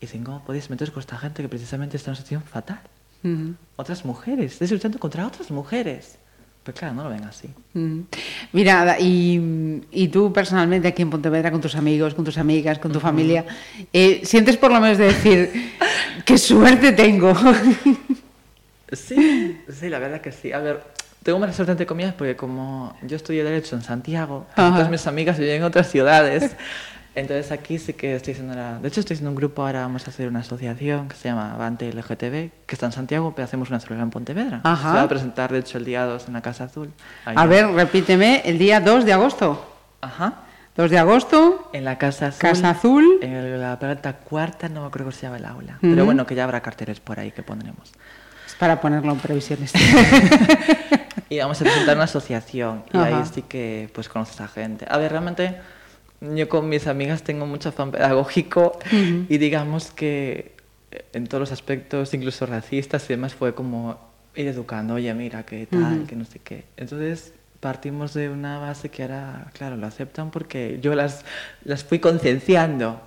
y 0.00 0.06
dicen, 0.06 0.24
¿cómo 0.24 0.42
podéis 0.44 0.70
meteros 0.70 0.90
con 0.92 1.00
esta 1.00 1.16
gente 1.16 1.42
que 1.42 1.48
precisamente 1.48 1.96
está 1.96 2.10
en 2.10 2.12
una 2.12 2.16
situación 2.16 2.42
fatal? 2.42 2.80
Ujú. 3.22 3.54
Otras 3.76 4.04
mujeres, 4.04 4.52
estáis 4.54 4.72
luchando 4.72 4.98
contra 4.98 5.26
otras 5.26 5.50
mujeres. 5.50 6.18
Pues 6.64 6.78
claro, 6.78 6.94
no 6.94 7.04
lo 7.04 7.10
ven 7.10 7.24
así. 7.24 7.48
Mm. 7.74 8.00
Mira, 8.52 8.96
y, 8.98 9.82
y 9.92 10.08
tú 10.08 10.32
personalmente 10.32 10.88
aquí 10.88 11.02
en 11.02 11.10
Pontevedra, 11.10 11.50
con 11.50 11.60
tus 11.60 11.74
amigos, 11.76 12.14
con 12.14 12.24
tus 12.24 12.38
amigas, 12.38 12.78
con 12.78 12.90
tu 12.90 13.00
familia, 13.00 13.44
eh, 13.92 14.22
¿sientes 14.24 14.56
por 14.56 14.72
lo 14.72 14.80
menos 14.80 14.96
de 14.96 15.04
decir, 15.04 15.74
qué 16.24 16.38
suerte 16.38 16.92
tengo? 16.92 17.34
Sí, 18.92 19.60
sí, 19.68 19.88
la 19.90 19.98
verdad 19.98 20.22
que 20.22 20.32
sí. 20.32 20.52
A 20.52 20.58
ver, 20.58 20.82
tengo 21.22 21.38
mala 21.38 21.52
suerte 21.52 21.72
entre 21.72 21.86
comillas 21.86 22.14
porque 22.14 22.34
como 22.34 22.96
yo 23.02 23.16
estudié 23.16 23.44
Derecho 23.44 23.76
en 23.76 23.82
Santiago, 23.82 24.46
todas 24.56 24.88
mis 24.88 25.06
amigas 25.06 25.38
viven 25.38 25.56
en 25.56 25.62
otras 25.64 25.90
ciudades. 25.90 26.56
Entonces 27.14 27.52
aquí 27.52 27.78
sí 27.78 27.92
que 27.92 28.16
estoy 28.16 28.32
haciendo 28.32 28.54
la... 28.54 28.78
De 28.78 28.88
hecho 28.88 29.00
estoy 29.00 29.14
haciendo 29.14 29.30
un 29.30 29.36
grupo, 29.36 29.62
ahora 29.62 29.80
vamos 29.80 30.06
a 30.06 30.10
hacer 30.10 30.28
una 30.28 30.40
asociación 30.40 31.08
que 31.08 31.16
se 31.16 31.28
llama 31.28 31.54
Avante 31.54 31.92
LGTB, 31.92 32.66
que 32.66 32.74
está 32.74 32.86
en 32.86 32.92
Santiago, 32.92 33.32
pero 33.36 33.44
hacemos 33.44 33.68
una 33.70 33.78
célula 33.80 34.02
en 34.02 34.10
Pontevedra. 34.10 34.60
Ajá. 34.64 34.90
Se 34.90 34.96
va 34.96 35.02
a 35.02 35.08
presentar, 35.08 35.52
de 35.52 35.60
hecho, 35.60 35.78
el 35.78 35.84
día 35.84 36.04
2 36.04 36.26
en 36.26 36.34
la 36.34 36.42
Casa 36.42 36.64
Azul. 36.64 36.92
Ahí 37.24 37.34
A 37.38 37.46
ver, 37.46 37.68
repíteme, 37.68 38.42
el 38.44 38.58
día 38.58 38.80
2 38.80 39.04
de 39.04 39.12
agosto. 39.12 39.64
Ajá. 40.00 40.40
2 40.76 40.90
de 40.90 40.98
agosto, 40.98 41.70
En 41.72 41.84
la 41.84 41.98
Casa 41.98 42.26
Azul. 42.28 42.40
Casa 42.40 42.70
Azul. 42.70 43.18
En 43.22 43.60
la 43.60 43.78
planta 43.78 44.14
cuarta, 44.14 44.68
no 44.68 44.90
creo 44.90 45.06
que 45.06 45.12
se 45.12 45.22
llama 45.22 45.36
el 45.36 45.44
aula. 45.44 45.74
Ujú. 45.74 45.90
Pero 45.90 46.04
bueno, 46.04 46.26
que 46.26 46.34
ya 46.34 46.44
habrá 46.44 46.60
carteles 46.62 46.98
por 46.98 47.20
ahí 47.20 47.30
que 47.30 47.44
pondremos. 47.44 47.92
Es 48.44 48.54
para 48.56 48.80
ponerlo 48.80 49.12
en 49.12 49.18
previsiones. 49.18 49.72
Y 51.28 51.38
vamos 51.38 51.60
a 51.60 51.64
presentar 51.64 51.96
una 51.96 52.04
asociación 52.04 52.84
y 52.92 52.96
Ajá. 52.96 53.06
ahí 53.06 53.24
sí 53.32 53.42
que 53.42 53.90
pues 53.94 54.08
conoces 54.08 54.40
a 54.40 54.48
gente. 54.48 54.86
A 54.88 54.98
ver, 54.98 55.10
realmente 55.10 55.56
yo 56.34 56.48
con 56.48 56.68
mis 56.68 56.86
amigas 56.86 57.22
tengo 57.22 57.46
mucho 57.46 57.68
afán 57.70 57.90
pedagógico 57.90 58.78
y 59.28 59.38
digamos 59.38 59.90
que 59.90 60.52
eh, 60.90 61.04
en 61.12 61.26
todos 61.26 61.40
los 61.40 61.52
aspectos, 61.52 62.14
incluso 62.14 62.46
racistas 62.46 63.04
y 63.04 63.14
demás, 63.14 63.34
fue 63.34 63.54
como 63.54 63.98
ir 64.34 64.48
educando, 64.48 64.94
oye, 64.94 65.12
mira, 65.14 65.44
qué 65.44 65.66
tal, 65.66 66.06
que 66.06 66.16
no 66.16 66.24
sé 66.24 66.40
qué. 66.40 66.64
Entonces 66.76 67.32
partimos 67.60 68.12
de 68.14 68.28
una 68.28 68.58
base 68.58 68.90
que 68.90 69.02
ahora, 69.02 69.46
claro, 69.54 69.76
lo 69.76 69.86
aceptan 69.86 70.30
porque 70.30 70.78
yo 70.82 70.94
las, 70.94 71.24
las 71.64 71.84
fui 71.84 71.98
concienciando. 71.98 73.00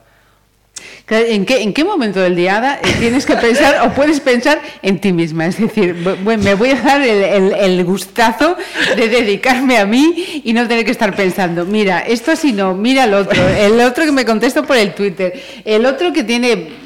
¿En 1.10 1.46
qué, 1.46 1.62
¿En 1.62 1.72
qué 1.72 1.86
momento 1.86 2.20
del 2.20 2.36
día 2.36 2.82
eh, 2.84 2.88
tienes 3.00 3.26
que 3.26 3.38
pensar 3.38 3.88
o 3.88 3.94
puedes 3.94 4.20
pensar 4.20 4.60
en 4.82 5.00
ti 5.00 5.14
misma? 5.14 5.46
Es 5.46 5.58
decir, 5.58 5.96
bu- 6.04 6.22
bueno, 6.22 6.44
me 6.44 6.54
voy 6.54 6.72
a 6.72 6.76
dar 6.82 7.02
el, 7.02 7.86
gustazo 7.86 8.58
de 8.98 9.08
dedicarme 9.08 9.78
a 9.78 9.86
mí 9.86 10.42
y 10.44 10.52
no 10.52 10.68
tener 10.68 10.84
que 10.84 10.92
estar 10.92 11.16
pensando, 11.16 11.64
mira, 11.64 12.00
esto 12.02 12.32
así 12.32 12.52
no, 12.52 12.74
mira 12.74 13.06
el 13.06 13.14
otro, 13.14 13.42
el 13.48 13.80
otro 13.80 14.04
que 14.04 14.12
me 14.12 14.26
contesto 14.26 14.66
por 14.66 14.76
el 14.76 14.94
Twitter, 14.94 15.42
el 15.64 15.86
otro 15.86 16.12
que 16.12 16.24
tiene... 16.26 16.77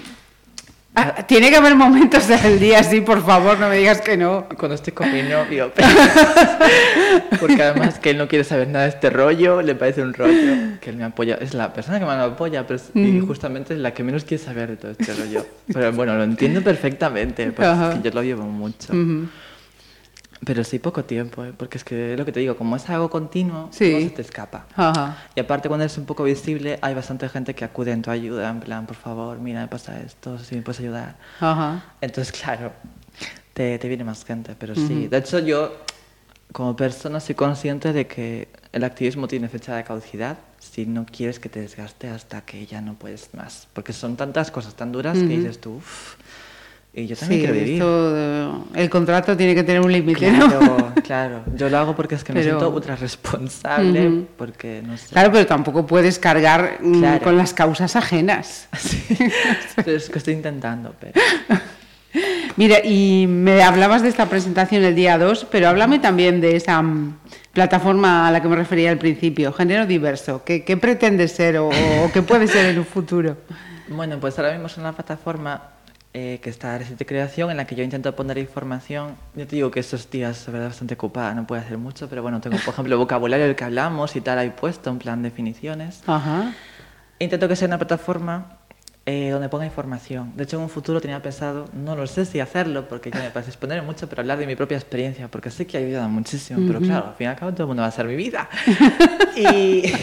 Ah, 0.93 1.25
tiene 1.25 1.49
que 1.49 1.55
haber 1.55 1.73
momentos 1.75 2.27
del 2.27 2.59
día 2.59 2.79
así, 2.79 2.99
por 2.99 3.23
favor, 3.25 3.57
no 3.57 3.69
me 3.69 3.77
digas 3.77 4.01
que 4.01 4.17
no. 4.17 4.47
Cuando 4.57 4.75
estoy 4.75 4.91
con 4.91 5.11
mi 5.13 5.21
novio. 5.23 5.71
Porque 7.39 7.63
además 7.63 7.97
que 7.99 8.09
él 8.09 8.17
no 8.17 8.27
quiere 8.27 8.43
saber 8.43 8.67
nada 8.67 8.83
de 8.85 8.89
este 8.89 9.09
rollo, 9.09 9.61
le 9.61 9.73
parece 9.75 10.01
un 10.01 10.13
rollo 10.13 10.53
que 10.81 10.89
él 10.89 10.97
me 10.97 11.05
apoya. 11.05 11.35
Es 11.39 11.53
la 11.53 11.71
persona 11.71 11.97
que 11.99 12.05
más 12.05 12.17
me 12.17 12.23
apoya, 12.33 12.67
pero 12.67 12.75
es- 12.75 12.91
y 12.93 13.19
justamente 13.21 13.73
es 13.73 13.79
la 13.79 13.93
que 13.93 14.03
menos 14.03 14.25
quiere 14.25 14.43
saber 14.43 14.69
de 14.71 14.75
todo 14.77 14.91
este 14.91 15.13
rollo. 15.13 15.45
Pero 15.71 15.93
bueno, 15.93 16.15
lo 16.17 16.23
entiendo 16.23 16.61
perfectamente, 16.61 17.45
porque 17.51 17.65
Ajá. 17.71 17.93
es 17.93 17.99
que 17.99 18.09
yo 18.09 18.13
lo 18.15 18.23
llevo 18.23 18.43
mucho. 18.43 18.93
Pero 20.43 20.63
sí 20.63 20.79
poco 20.79 21.05
tiempo, 21.05 21.45
¿eh? 21.45 21.53
porque 21.55 21.77
es 21.77 21.83
que 21.83 22.17
lo 22.17 22.25
que 22.25 22.31
te 22.31 22.39
digo, 22.39 22.57
como 22.57 22.75
es 22.75 22.89
algo 22.89 23.11
continuo, 23.11 23.69
Sí. 23.71 23.93
no 23.93 23.99
se 23.99 24.09
te 24.09 24.21
escapa. 24.23 24.65
Ajá. 24.75 25.17
Y 25.35 25.39
aparte 25.39 25.67
cuando 25.67 25.83
eres 25.83 25.97
un 25.99 26.05
poco 26.05 26.23
visible, 26.23 26.79
hay 26.81 26.95
bastante 26.95 27.29
gente 27.29 27.53
que 27.53 27.63
acude 27.63 27.91
en 27.91 28.01
tu 28.01 28.09
ayuda, 28.09 28.49
en 28.49 28.59
plan, 28.59 28.87
por 28.87 28.95
favor, 28.95 29.37
mira, 29.39 29.61
me 29.61 29.67
pasa 29.67 29.99
esto, 30.01 30.39
si 30.39 30.55
me 30.55 30.63
puedes 30.63 30.79
ayudar. 30.79 31.15
Ajá. 31.39 31.83
Entonces, 32.01 32.31
claro, 32.33 32.71
te, 33.53 33.77
te 33.77 33.87
viene 33.87 34.03
más 34.03 34.25
gente, 34.25 34.55
pero 34.57 34.73
sí. 34.73 35.07
De 35.07 35.17
hecho, 35.17 35.37
yo, 35.37 35.73
como 36.51 36.75
persona, 36.75 37.19
soy 37.19 37.35
consciente 37.35 37.93
de 37.93 38.07
que 38.07 38.47
el 38.73 38.83
activismo 38.83 39.27
tiene 39.27 39.47
fecha 39.47 39.75
de 39.75 39.83
caducidad 39.83 40.37
si 40.57 40.87
no 40.87 41.05
quieres 41.05 41.39
que 41.39 41.49
te 41.49 41.59
desgaste 41.61 42.07
hasta 42.09 42.41
que 42.41 42.65
ya 42.65 42.81
no 42.81 42.95
puedes 42.95 43.29
más. 43.35 43.67
Porque 43.73 43.93
son 43.93 44.15
tantas 44.17 44.49
cosas 44.49 44.73
tan 44.73 44.91
duras 44.91 45.17
que 45.19 45.25
dices 45.27 45.61
tú, 45.61 45.75
uff, 45.75 46.15
y 46.93 47.07
yo 47.07 47.15
también 47.15 47.39
Sí, 47.41 47.45
quiero 47.47 47.53
vivir. 47.53 47.73
esto, 47.75 48.67
el 48.75 48.89
contrato 48.89 49.37
tiene 49.37 49.55
que 49.55 49.63
tener 49.63 49.81
un 49.81 49.91
límite, 49.91 50.29
¿no? 50.31 50.47
Claro, 50.49 50.93
claro. 51.03 51.41
Yo 51.55 51.69
lo 51.69 51.77
hago 51.77 51.95
porque 51.95 52.15
es 52.15 52.23
que 52.23 52.33
me 52.33 52.41
Pero- 52.41 52.59
siento 52.59 52.75
ultra 52.75 52.95
responsable, 52.97 54.25
porque 54.37 54.81
no 54.85 54.97
sé. 54.97 55.07
Claro, 55.09 55.31
pero 55.31 55.45
tampoco 55.45 55.85
puedes 55.87 56.19
cargar 56.19 56.79
mm, 56.81 56.99
Claro. 56.99 57.23
con 57.23 57.37
las 57.37 57.53
causas 57.53 57.95
ajenas. 57.95 58.67
Sí. 58.77 59.15
es 59.85 60.09
que 60.09 60.17
estoy 60.17 60.33
intentando, 60.33 60.93
pero. 60.99 61.13
Mira, 62.57 62.79
y 62.83 63.25
me 63.29 63.63
hablabas 63.63 64.01
de 64.01 64.09
esta 64.09 64.25
presentación 64.25 64.83
el 64.83 64.93
día 64.93 65.17
2, 65.17 65.47
pero 65.49 65.69
háblame 65.69 65.99
también 65.99 66.41
de 66.41 66.57
esa 66.57 66.81
mm, 66.81 67.19
plataforma 67.53 68.27
a 68.27 68.31
la 68.31 68.41
que 68.41 68.49
me 68.49 68.57
refería 68.57 68.91
al 68.91 68.97
principio, 68.97 69.53
género 69.53 69.85
diverso. 69.85 70.43
¿Qué, 70.43 70.65
qué 70.65 70.75
pretende 70.75 71.29
ser 71.29 71.57
o, 71.57 71.69
o 71.69 72.11
qué 72.13 72.21
puede 72.21 72.47
ser 72.47 72.65
en 72.65 72.79
un 72.79 72.85
futuro? 72.85 73.37
Bueno, 73.87 74.19
pues 74.19 74.37
ahora 74.37 74.51
mismo 74.51 74.67
es 74.67 74.75
una 74.77 74.91
plataforma 74.91 75.61
eh, 76.13 76.39
que 76.41 76.49
está 76.49 76.77
reciente 76.77 77.05
creación 77.05 77.51
en 77.51 77.57
la 77.57 77.65
que 77.65 77.73
yo 77.73 77.83
intento 77.85 78.13
poner 78.15 78.37
información. 78.37 79.15
Yo 79.33 79.47
te 79.47 79.55
digo 79.55 79.71
que 79.71 79.79
estos 79.79 80.09
días, 80.09 80.45
la 80.47 80.53
verdad, 80.53 80.67
bastante 80.67 80.95
ocupada, 80.95 81.33
no 81.33 81.47
puedo 81.47 81.61
hacer 81.61 81.77
mucho, 81.77 82.09
pero 82.09 82.21
bueno, 82.21 82.41
tengo, 82.41 82.57
por 82.57 82.73
ejemplo, 82.73 82.95
el 82.95 82.99
vocabulario 82.99 83.45
del 83.45 83.55
que 83.55 83.63
hablamos 83.63 84.17
y 84.17 84.21
tal 84.21 84.37
ahí 84.37 84.49
puesto, 84.49 84.89
en 84.89 84.99
plan 84.99 85.23
definiciones. 85.23 86.03
Ajá. 86.07 86.53
Intento 87.17 87.47
que 87.47 87.55
sea 87.55 87.69
una 87.69 87.77
plataforma 87.77 88.57
eh, 89.05 89.29
donde 89.29 89.47
ponga 89.47 89.65
información. 89.65 90.33
De 90.35 90.43
hecho, 90.43 90.57
en 90.57 90.63
un 90.63 90.69
futuro 90.69 90.99
tenía 90.99 91.21
pensado, 91.21 91.69
no 91.71 91.95
lo 91.95 92.05
sé 92.07 92.25
si 92.25 92.41
hacerlo, 92.41 92.89
porque 92.89 93.09
ya 93.09 93.19
me 93.19 93.29
parece 93.29 93.51
exponer 93.51 93.81
mucho, 93.81 94.09
pero 94.09 94.21
hablar 94.21 94.37
de 94.37 94.47
mi 94.47 94.57
propia 94.57 94.75
experiencia, 94.75 95.29
porque 95.29 95.49
sé 95.49 95.65
que 95.65 95.77
ha 95.77 95.79
ayudado 95.79 96.09
muchísimo, 96.09 96.59
pero 96.67 96.81
claro, 96.81 97.07
al 97.07 97.15
fin 97.15 97.27
y 97.27 97.29
al 97.29 97.37
cabo 97.37 97.53
todo 97.53 97.63
el 97.63 97.67
mundo 97.67 97.83
va 97.83 97.87
a 97.87 97.91
ser 97.91 98.05
mi 98.05 98.17
vida. 98.17 98.49
y, 99.37 99.93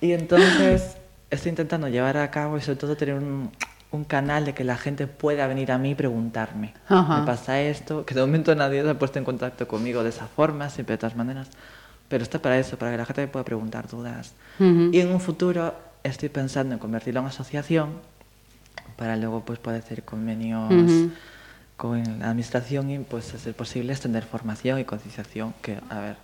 y 0.00 0.12
entonces 0.12 0.96
estoy 1.30 1.50
intentando 1.50 1.86
llevar 1.86 2.16
a 2.16 2.30
cabo 2.32 2.58
y 2.58 2.60
sobre 2.60 2.80
todo 2.80 2.96
tener 2.96 3.14
un, 3.14 3.52
un 3.92 4.04
canal 4.04 4.44
de 4.44 4.54
que 4.54 4.64
la 4.64 4.76
gente 4.76 5.06
pueda 5.06 5.46
venir 5.46 5.72
a 5.72 5.78
mí 5.78 5.90
y 5.90 5.94
preguntarme. 5.94 6.74
Ajá. 6.88 7.20
Me 7.20 7.26
pasa 7.26 7.60
esto, 7.60 8.04
que 8.06 8.14
de 8.14 8.20
momento 8.20 8.54
nadie 8.54 8.82
se 8.82 8.90
ha 8.90 8.98
puesto 8.98 9.18
en 9.18 9.24
contacto 9.24 9.66
conmigo 9.66 10.02
de 10.02 10.10
esa 10.10 10.26
forma, 10.26 10.70
siempre 10.70 10.94
de 10.94 10.98
todas 10.98 11.16
maneras. 11.16 11.48
Pero 12.08 12.22
está 12.22 12.40
para 12.40 12.58
eso, 12.58 12.76
para 12.76 12.92
que 12.92 12.98
la 12.98 13.04
gente 13.04 13.22
me 13.22 13.28
pueda 13.28 13.44
preguntar 13.44 13.88
dudas. 13.88 14.34
Ujú. 14.58 14.90
Y 14.92 15.00
en 15.00 15.08
un 15.08 15.20
futuro 15.20 15.74
estoy 16.02 16.28
pensando 16.28 16.74
en 16.74 16.78
convertirlo 16.78 17.20
en 17.20 17.26
asociación 17.26 17.90
para 18.96 19.16
luego 19.16 19.44
pues 19.44 19.58
poder 19.58 19.82
hacer 19.82 20.02
convenios 20.02 21.10
con 21.76 22.02
la 22.20 22.26
administración 22.26 22.90
y 22.90 22.98
pues 22.98 23.34
hacer 23.34 23.54
posible 23.54 23.92
extender 23.92 24.24
formación 24.24 24.78
y 24.78 24.84
concienciación 24.84 25.54
que 25.62 25.78
a 25.88 26.00
ver 26.00 26.16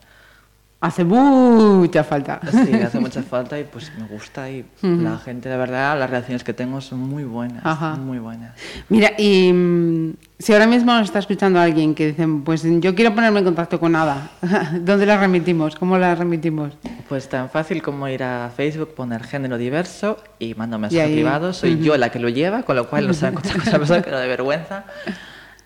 Hace 0.78 1.04
mucha 1.04 2.04
falta. 2.04 2.38
Sí, 2.50 2.74
hace 2.74 3.00
mucha 3.00 3.22
falta 3.22 3.58
y 3.58 3.64
pues 3.64 3.90
me 3.98 4.06
gusta 4.06 4.50
y 4.50 4.64
la 4.82 5.16
gente, 5.18 5.48
de 5.48 5.56
verdad, 5.56 5.98
las 5.98 6.10
reacciones 6.10 6.44
que 6.44 6.52
tengo 6.52 6.82
son 6.82 7.00
muy 7.00 7.24
buenas, 7.24 7.64
Ajá. 7.64 7.96
muy 7.96 8.18
buenas. 8.18 8.54
Mira, 8.90 9.12
y 9.16 9.52
mm, 9.52 10.14
si 10.38 10.52
ahora 10.52 10.66
mismo 10.66 10.92
nos 10.92 11.06
está 11.06 11.18
escuchando 11.18 11.58
alguien 11.58 11.94
que 11.94 12.08
dice, 12.08 12.28
pues 12.44 12.62
yo 12.80 12.94
quiero 12.94 13.14
ponerme 13.14 13.38
en 13.38 13.46
contacto 13.46 13.80
con 13.80 13.96
Ada, 13.96 14.30
¿dónde 14.80 15.06
la 15.06 15.16
remitimos? 15.16 15.76
¿Cómo 15.76 15.96
la 15.96 16.14
remitimos? 16.14 16.74
Pues 17.08 17.26
tan 17.28 17.48
fácil 17.48 17.82
como 17.82 18.06
ir 18.08 18.22
a 18.22 18.50
Facebook, 18.54 18.94
poner 18.94 19.24
género 19.24 19.56
diverso 19.56 20.18
y 20.38 20.54
mando 20.54 20.78
mensaje 20.78 21.10
privado. 21.10 21.54
Soy 21.54 21.80
yo 21.80 21.96
la 21.96 22.10
que 22.10 22.18
lo 22.18 22.28
lleva, 22.28 22.64
con 22.64 22.76
lo 22.76 22.86
cual 22.88 23.06
no 23.06 23.14
se 23.14 23.22
va 23.22 23.28
a 23.28 23.30
encontrar 23.32 23.56
con 23.56 23.66
esa 23.66 23.78
persona 23.78 24.02
que 24.02 24.10
no 24.10 24.18
de 24.18 24.28
vergüenza 24.28 24.84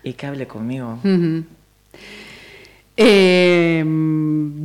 y 0.03 0.13
que 0.13 0.25
hable 0.25 0.47
conmigo. 0.47 0.99
Ujú. 1.03 1.43
Eh, 2.97 3.83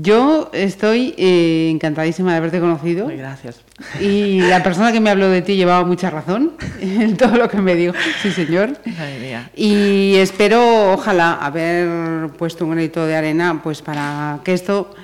yo 0.02 0.50
estoy 0.52 1.14
eh, 1.16 1.68
encantadísima 1.70 2.32
de 2.32 2.36
haberte 2.38 2.60
conocido 2.60 3.06
Muy 3.06 3.16
gracias. 3.16 3.60
y 4.00 4.40
la 4.40 4.62
persona 4.62 4.92
que 4.92 5.00
me 5.00 5.10
habló 5.10 5.28
de 5.30 5.42
ti 5.42 5.56
llevaba 5.56 5.84
mucha 5.86 6.10
razón 6.10 6.52
en 6.80 7.16
todo 7.16 7.36
lo 7.36 7.48
que 7.48 7.58
me 7.58 7.74
dijo, 7.74 7.94
sí 8.22 8.30
señor. 8.32 8.76
Ay, 8.98 9.18
mía. 9.20 9.50
Y 9.56 10.14
espero, 10.16 10.92
ojalá, 10.92 11.34
haber 11.34 12.28
puesto 12.30 12.64
un 12.64 12.72
granito 12.72 13.06
de 13.06 13.14
arena 13.16 13.60
pues 13.62 13.80
para 13.82 14.40
que 14.44 14.52
esto 14.52 14.94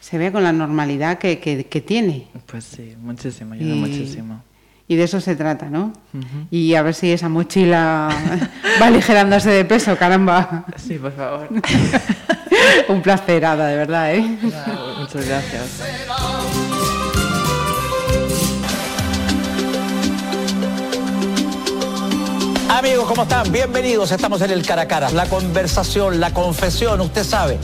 se 0.00 0.18
vea 0.18 0.30
con 0.32 0.42
la 0.44 0.52
normalidad 0.52 1.18
que, 1.18 1.38
que- 1.40 1.66
que 1.66 1.80
tiene. 1.80 2.28
Pues 2.46 2.64
sí, 2.64 2.94
muchísimo, 3.00 3.54
ayuda 3.54 3.74
Y- 3.74 3.78
muchísimo. 3.80 4.42
Y 4.88 4.94
de 4.94 5.02
eso 5.02 5.20
se 5.20 5.34
trata, 5.34 5.66
¿no? 5.68 5.92
Y 6.50 6.74
a 6.74 6.82
ver 6.82 6.94
si 6.94 7.10
esa 7.10 7.28
mochila 7.28 8.08
va 8.80 8.86
aligerándose 8.86 9.50
de 9.50 9.64
peso, 9.64 9.96
caramba. 9.96 10.64
Sí, 10.76 10.94
por 10.94 11.12
favor. 11.12 11.48
Un 12.88 13.02
placer, 13.02 13.44
Ada, 13.44 13.66
de 13.66 13.76
verdad, 13.76 14.14
¿eh? 14.14 14.38
Ah, 14.54 14.94
Muchas 15.00 15.26
gracias. 15.26 15.82
Amigos, 22.68 23.08
¿cómo 23.08 23.22
están? 23.22 23.50
Bienvenidos. 23.50 24.12
Estamos 24.12 24.40
en 24.42 24.50
el 24.52 24.64
cara 24.64 24.82
a 24.82 24.88
cara. 24.88 25.10
La 25.10 25.26
conversación, 25.26 26.20
la 26.20 26.32
confesión, 26.32 27.00
usted 27.00 27.24
sabe. 27.24 27.58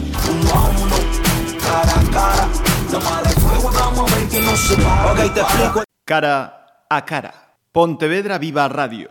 Ok, 5.05 5.35
te 5.35 5.41
explico. 5.41 5.85
Cara 6.05 6.62
a 6.97 7.03
cara. 7.03 7.33
Pontevedra 7.73 8.39
Viva 8.39 8.67
Radio. 8.69 9.09